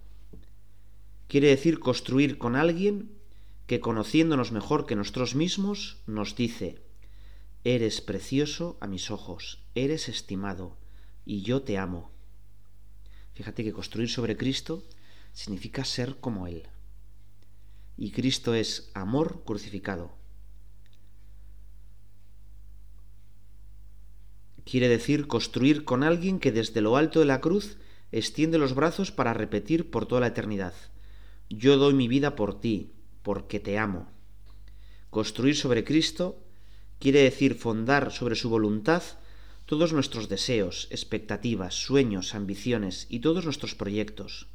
Quiere 1.27 1.49
decir 1.49 1.79
construir 1.79 2.37
con 2.37 2.55
alguien 2.55 3.11
que 3.67 3.79
conociéndonos 3.79 4.51
mejor 4.51 4.85
que 4.85 4.95
nosotros 4.95 5.35
mismos 5.35 5.97
nos 6.07 6.35
dice, 6.35 6.81
Eres 7.63 7.99
precioso 7.99 8.77
a 8.79 8.87
mis 8.87 9.11
ojos, 9.11 9.59
eres 9.75 10.07
estimado, 10.07 10.77
y 11.25 11.41
yo 11.41 11.61
te 11.61 11.77
amo. 11.77 12.09
Fíjate 13.33 13.63
que 13.63 13.73
construir 13.73 14.09
sobre 14.09 14.37
Cristo 14.37 14.83
significa 15.33 15.83
ser 15.83 16.15
como 16.17 16.47
Él. 16.47 16.63
Y 18.01 18.11
Cristo 18.11 18.53
es 18.53 18.91
amor 18.93 19.43
crucificado. 19.43 20.15
Quiere 24.63 24.87
decir 24.87 25.27
construir 25.27 25.83
con 25.83 26.03
alguien 26.03 26.39
que 26.39 26.53
desde 26.53 26.79
lo 26.79 26.95
alto 26.95 27.19
de 27.19 27.25
la 27.25 27.41
cruz 27.41 27.77
extiende 28.13 28.57
los 28.57 28.73
brazos 28.73 29.11
para 29.11 29.33
repetir 29.33 29.91
por 29.91 30.05
toda 30.05 30.21
la 30.21 30.27
eternidad. 30.27 30.73
Yo 31.49 31.75
doy 31.75 31.93
mi 31.93 32.07
vida 32.07 32.37
por 32.37 32.61
ti, 32.61 32.93
porque 33.21 33.59
te 33.59 33.77
amo. 33.77 34.07
Construir 35.09 35.57
sobre 35.57 35.83
Cristo 35.83 36.41
quiere 36.99 37.21
decir 37.21 37.55
fondar 37.55 38.13
sobre 38.13 38.35
su 38.35 38.49
voluntad 38.49 39.03
todos 39.65 39.91
nuestros 39.91 40.29
deseos, 40.29 40.87
expectativas, 40.89 41.75
sueños, 41.75 42.33
ambiciones 42.33 43.07
y 43.09 43.19
todos 43.19 43.43
nuestros 43.43 43.75
proyectos. 43.75 44.47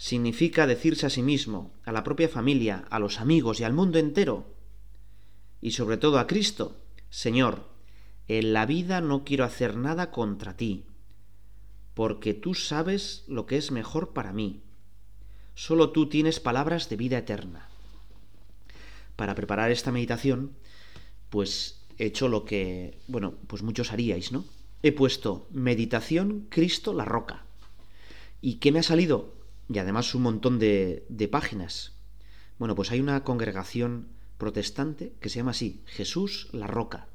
Significa 0.00 0.66
decirse 0.66 1.04
a 1.04 1.10
sí 1.10 1.20
mismo, 1.20 1.74
a 1.84 1.92
la 1.92 2.04
propia 2.04 2.26
familia, 2.26 2.86
a 2.88 2.98
los 2.98 3.20
amigos 3.20 3.60
y 3.60 3.64
al 3.64 3.74
mundo 3.74 3.98
entero, 3.98 4.46
y 5.60 5.72
sobre 5.72 5.98
todo 5.98 6.18
a 6.18 6.26
Cristo, 6.26 6.80
Señor, 7.10 7.68
en 8.26 8.54
la 8.54 8.64
vida 8.64 9.02
no 9.02 9.24
quiero 9.24 9.44
hacer 9.44 9.76
nada 9.76 10.10
contra 10.10 10.56
ti, 10.56 10.86
porque 11.92 12.32
tú 12.32 12.54
sabes 12.54 13.24
lo 13.28 13.44
que 13.44 13.58
es 13.58 13.72
mejor 13.72 14.14
para 14.14 14.32
mí. 14.32 14.62
Solo 15.54 15.90
tú 15.90 16.08
tienes 16.08 16.40
palabras 16.40 16.88
de 16.88 16.96
vida 16.96 17.18
eterna. 17.18 17.68
Para 19.16 19.34
preparar 19.34 19.70
esta 19.70 19.92
meditación, 19.92 20.52
pues 21.28 21.84
he 21.98 22.06
hecho 22.06 22.28
lo 22.28 22.46
que, 22.46 22.98
bueno, 23.06 23.34
pues 23.46 23.62
muchos 23.62 23.92
haríais, 23.92 24.32
¿no? 24.32 24.46
He 24.82 24.92
puesto 24.92 25.46
meditación 25.50 26.46
Cristo 26.48 26.94
la 26.94 27.04
roca. 27.04 27.44
¿Y 28.40 28.54
qué 28.60 28.72
me 28.72 28.78
ha 28.78 28.82
salido? 28.82 29.38
Y 29.72 29.78
además 29.78 30.14
un 30.14 30.22
montón 30.22 30.58
de, 30.58 31.06
de 31.08 31.28
páginas. 31.28 31.92
Bueno, 32.58 32.74
pues 32.74 32.90
hay 32.90 33.00
una 33.00 33.22
congregación 33.22 34.08
protestante 34.36 35.12
que 35.20 35.28
se 35.28 35.36
llama 35.36 35.52
así, 35.52 35.82
Jesús 35.86 36.48
la 36.52 36.66
roca. 36.66 37.06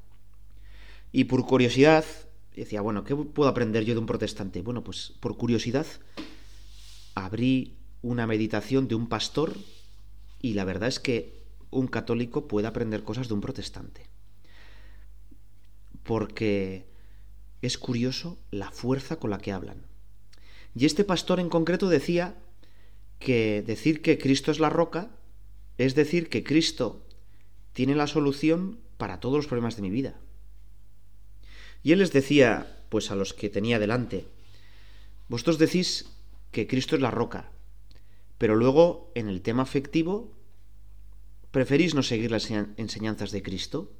Y 1.12 1.24
por 1.24 1.44
curiosidad, 1.46 2.04
decía, 2.54 2.80
bueno, 2.80 3.04
¿qué 3.04 3.14
puedo 3.14 3.48
aprender 3.48 3.84
yo 3.84 3.94
de 3.94 4.00
un 4.00 4.06
protestante? 4.06 4.62
Bueno, 4.62 4.82
pues 4.82 5.12
por 5.20 5.36
curiosidad 5.36 5.86
abrí 7.14 7.76
una 8.02 8.26
meditación 8.26 8.88
de 8.88 8.94
un 8.94 9.08
pastor 9.08 9.56
y 10.40 10.54
la 10.54 10.64
verdad 10.64 10.88
es 10.88 11.00
que 11.00 11.42
un 11.70 11.88
católico 11.88 12.48
puede 12.48 12.68
aprender 12.68 13.02
cosas 13.02 13.28
de 13.28 13.34
un 13.34 13.40
protestante. 13.40 14.06
Porque 16.02 16.86
es 17.62 17.78
curioso 17.78 18.38
la 18.50 18.70
fuerza 18.70 19.16
con 19.16 19.30
la 19.30 19.38
que 19.38 19.52
hablan. 19.52 19.86
Y 20.74 20.86
este 20.86 21.04
pastor 21.04 21.40
en 21.40 21.48
concreto 21.48 21.88
decía 21.88 22.36
que 23.18 23.62
decir 23.66 24.02
que 24.02 24.18
Cristo 24.18 24.50
es 24.50 24.60
la 24.60 24.70
roca 24.70 25.10
es 25.78 25.94
decir 25.94 26.28
que 26.28 26.44
Cristo 26.44 27.04
tiene 27.72 27.94
la 27.94 28.06
solución 28.06 28.78
para 28.96 29.20
todos 29.20 29.36
los 29.36 29.46
problemas 29.46 29.76
de 29.76 29.82
mi 29.82 29.90
vida. 29.90 30.18
Y 31.82 31.92
él 31.92 31.98
les 31.98 32.12
decía, 32.12 32.82
pues 32.88 33.10
a 33.10 33.14
los 33.14 33.34
que 33.34 33.50
tenía 33.50 33.78
delante, 33.78 34.26
vosotros 35.28 35.58
decís 35.58 36.10
que 36.50 36.66
Cristo 36.66 36.96
es 36.96 37.02
la 37.02 37.10
roca, 37.10 37.50
pero 38.38 38.56
luego 38.56 39.12
en 39.14 39.28
el 39.28 39.42
tema 39.42 39.62
afectivo, 39.62 40.32
¿preferís 41.50 41.94
no 41.94 42.02
seguir 42.02 42.30
las 42.30 42.50
enseñanzas 42.50 43.30
de 43.30 43.42
Cristo? 43.42 43.92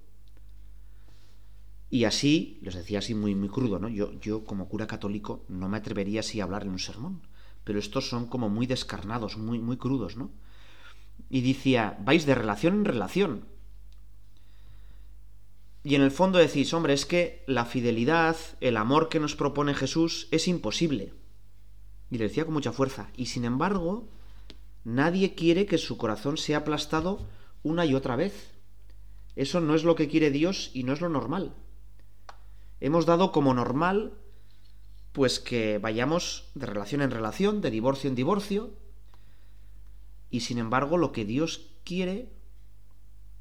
Y 1.91 2.05
así, 2.05 2.59
les 2.63 2.75
decía 2.75 2.99
así 2.99 3.15
muy, 3.15 3.35
muy 3.35 3.49
crudo, 3.49 3.79
¿no? 3.79 3.89
Yo, 3.89 4.19
yo 4.21 4.45
como 4.45 4.69
cura 4.69 4.87
católico 4.87 5.45
no 5.49 5.69
me 5.69 5.77
atrevería 5.77 6.21
así 6.21 6.41
a 6.41 6.45
hablar 6.45 6.63
en 6.63 6.71
un 6.71 6.79
sermón, 6.79 7.23
pero 7.67 7.79
estos 7.79 8.09
son 8.09 8.29
como 8.29 8.49
muy 8.49 8.67
descarnados, 8.67 9.37
muy, 9.37 9.59
muy 9.59 9.77
crudos, 9.77 10.17
¿no? 10.17 10.31
Y 11.29 11.43
decía, 11.43 11.99
vais 12.01 12.25
de 12.25 12.37
relación 12.37 12.75
en 12.75 12.85
relación, 12.85 13.45
y 15.87 15.95
en 15.95 16.03
el 16.03 16.11
fondo 16.11 16.41
decís, 16.41 16.75
hombre, 16.75 16.95
es 16.95 17.07
que 17.07 17.45
la 17.47 17.65
fidelidad, 17.65 18.37
el 18.61 18.77
amor 18.77 19.09
que 19.09 19.21
nos 19.21 19.37
propone 19.37 19.73
Jesús 19.73 20.27
es 20.33 20.49
imposible. 20.49 21.15
Y 22.11 22.19
le 22.19 22.25
decía 22.25 22.45
con 22.45 22.55
mucha 22.55 22.73
fuerza. 22.73 23.09
Y 23.17 23.27
sin 23.27 23.45
embargo, 23.45 24.09
nadie 24.83 25.37
quiere 25.37 25.65
que 25.67 25.79
su 25.79 25.97
corazón 25.97 26.39
sea 26.39 26.59
aplastado 26.59 27.29
una 27.63 27.87
y 27.87 27.95
otra 27.95 28.17
vez. 28.17 28.51
Eso 29.37 29.61
no 29.61 29.77
es 29.77 29.85
lo 29.85 29.95
que 29.95 30.09
quiere 30.09 30.33
Dios 30.33 30.73
y 30.75 30.83
no 30.83 30.93
es 30.93 31.01
lo 31.01 31.09
normal. 31.09 31.55
Hemos 32.81 33.07
dado 33.07 33.31
como 33.31 33.55
normal, 33.55 34.13
pues 35.17 35.41
que 35.41 35.79
vayamos 35.79 36.51
de 36.55 36.67
relación 36.67 37.01
en 37.01 37.11
relación, 37.11 37.63
de 37.63 37.71
divorcio 37.71 38.11
en 38.11 38.17
divorcio, 38.17 38.75
y 40.29 40.41
sin 40.41 40.59
embargo 40.59 40.99
lo 40.99 41.11
que 41.11 41.25
Dios 41.25 41.71
quiere 41.85 42.29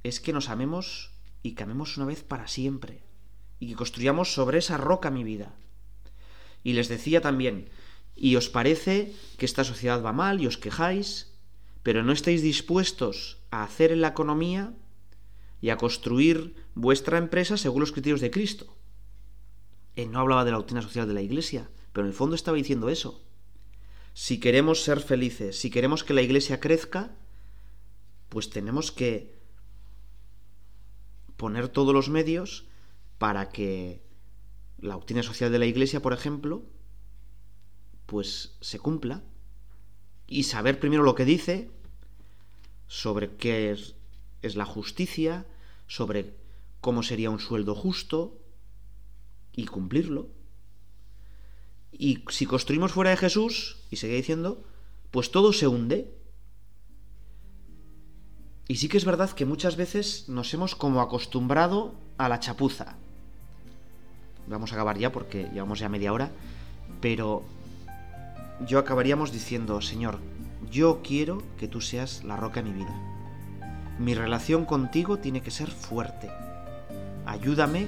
es 0.02 0.22
que 0.22 0.32
nos 0.32 0.48
amemos 0.48 1.12
y 1.44 1.52
que 1.56 1.66
una 1.66 2.06
vez 2.06 2.24
para 2.24 2.48
siempre, 2.48 3.04
y 3.60 3.68
que 3.68 3.76
construyamos 3.76 4.34
sobre 4.34 4.60
esa 4.60 4.78
roca 4.78 5.12
mi 5.12 5.26
vida. 5.26 5.54
Y 6.64 6.72
les 6.72 6.88
decía 6.88 7.20
también, 7.20 7.68
y 8.16 8.38
os 8.38 8.48
parece 8.48 9.14
que 9.38 9.46
esta 9.46 9.66
sociedad 9.66 10.02
va 10.02 10.14
mal 10.14 10.40
y 10.40 10.48
os 10.48 10.58
quejáis, 10.58 11.34
pero 11.84 12.04
no 12.04 12.14
estáis 12.14 12.42
dispuestos 12.42 13.40
a 13.52 13.66
hacer 13.66 13.92
en 13.92 14.00
la 14.00 14.08
economía 14.16 14.74
y 15.60 15.72
a 15.72 15.78
construir 15.78 16.56
vuestra 16.74 17.18
empresa 17.18 17.58
según 17.58 17.82
los 17.82 17.92
criterios 17.92 18.22
de 18.22 18.32
Cristo. 18.32 18.78
Él 19.96 20.12
no 20.12 20.20
hablaba 20.20 20.46
de 20.46 20.52
la 20.52 20.58
doctrina 20.58 20.82
social 20.82 21.08
de 21.08 21.14
la 21.14 21.22
Iglesia, 21.22 21.70
pero 21.94 22.06
en 22.06 22.12
el 22.12 22.18
fondo 22.18 22.36
estaba 22.36 22.58
diciendo 22.58 22.90
eso. 22.90 23.22
Si 24.14 24.40
queremos 24.40 24.84
ser 24.84 25.00
felices, 25.00 25.58
si 25.60 25.70
queremos 25.70 26.04
que 26.04 26.14
la 26.14 26.22
Iglesia 26.22 26.60
crezca, 26.60 27.16
pues 28.30 28.50
tenemos 28.50 28.92
que 28.92 29.36
poner 31.38 31.70
todos 31.70 31.94
los 31.94 32.10
medios 32.10 32.66
para 33.18 33.50
que 33.50 34.02
la 34.80 34.94
doctrina 34.96 35.24
social 35.24 35.52
de 35.52 35.60
la 35.60 35.66
Iglesia, 35.66 36.02
por 36.02 36.14
ejemplo, 36.14 36.64
pues 38.06 38.56
se 38.62 38.80
cumpla 38.80 39.24
y 40.28 40.44
saber 40.44 40.80
primero 40.80 41.04
lo 41.04 41.16
que 41.16 41.26
dice 41.26 41.70
sobre 42.88 43.36
qué 43.36 43.72
es, 43.72 43.96
la 44.56 44.66
justicia, 44.66 45.46
sobre 45.88 46.36
cómo 46.82 47.02
sería 47.02 47.32
un 47.32 47.40
sueldo 47.40 47.74
justo, 47.74 48.40
y 49.56 49.66
cumplirlo. 49.66 50.28
Y 51.92 52.24
si 52.30 52.46
construimos 52.46 52.92
fuera 52.92 53.12
de 53.12 53.18
Jesús, 53.18 53.78
y 53.90 53.96
sigue 53.96 54.16
diciendo, 54.16 54.64
pues 55.12 55.32
todo 55.32 55.54
se 55.54 55.68
hunde. 55.68 56.14
Y 58.68 58.76
sí 58.78 58.90
que 58.90 58.98
es 58.98 59.06
verdad 59.06 59.32
que 59.32 59.46
muchas 59.46 59.78
veces 59.78 60.28
nos 60.28 60.54
hemos 60.54 60.76
como 60.76 61.02
acostumbrado 61.02 61.96
a 62.18 62.28
la 62.28 62.40
chapuza. 62.40 62.98
Vamos 64.48 64.72
a 64.72 64.76
acabar 64.76 64.98
ya 64.98 65.12
porque 65.12 65.50
llevamos 65.54 65.80
ya 65.80 65.90
media 65.90 66.12
hora, 66.12 66.32
pero 67.00 67.44
yo 68.68 68.80
acabaríamos 68.80 69.32
diciendo, 69.32 69.82
Señor, 69.82 70.20
yo 70.70 71.02
quiero 71.04 71.42
que 71.58 71.68
tú 71.68 71.82
seas 71.82 72.24
la 72.24 72.36
roca 72.36 72.62
de 72.62 72.70
mi 72.70 72.78
vida. 72.78 72.96
Mi 74.00 74.14
relación 74.14 74.66
contigo 74.66 75.18
tiene 75.18 75.42
que 75.42 75.52
ser 75.52 75.72
fuerte. 75.72 76.30
Ayúdame 77.26 77.88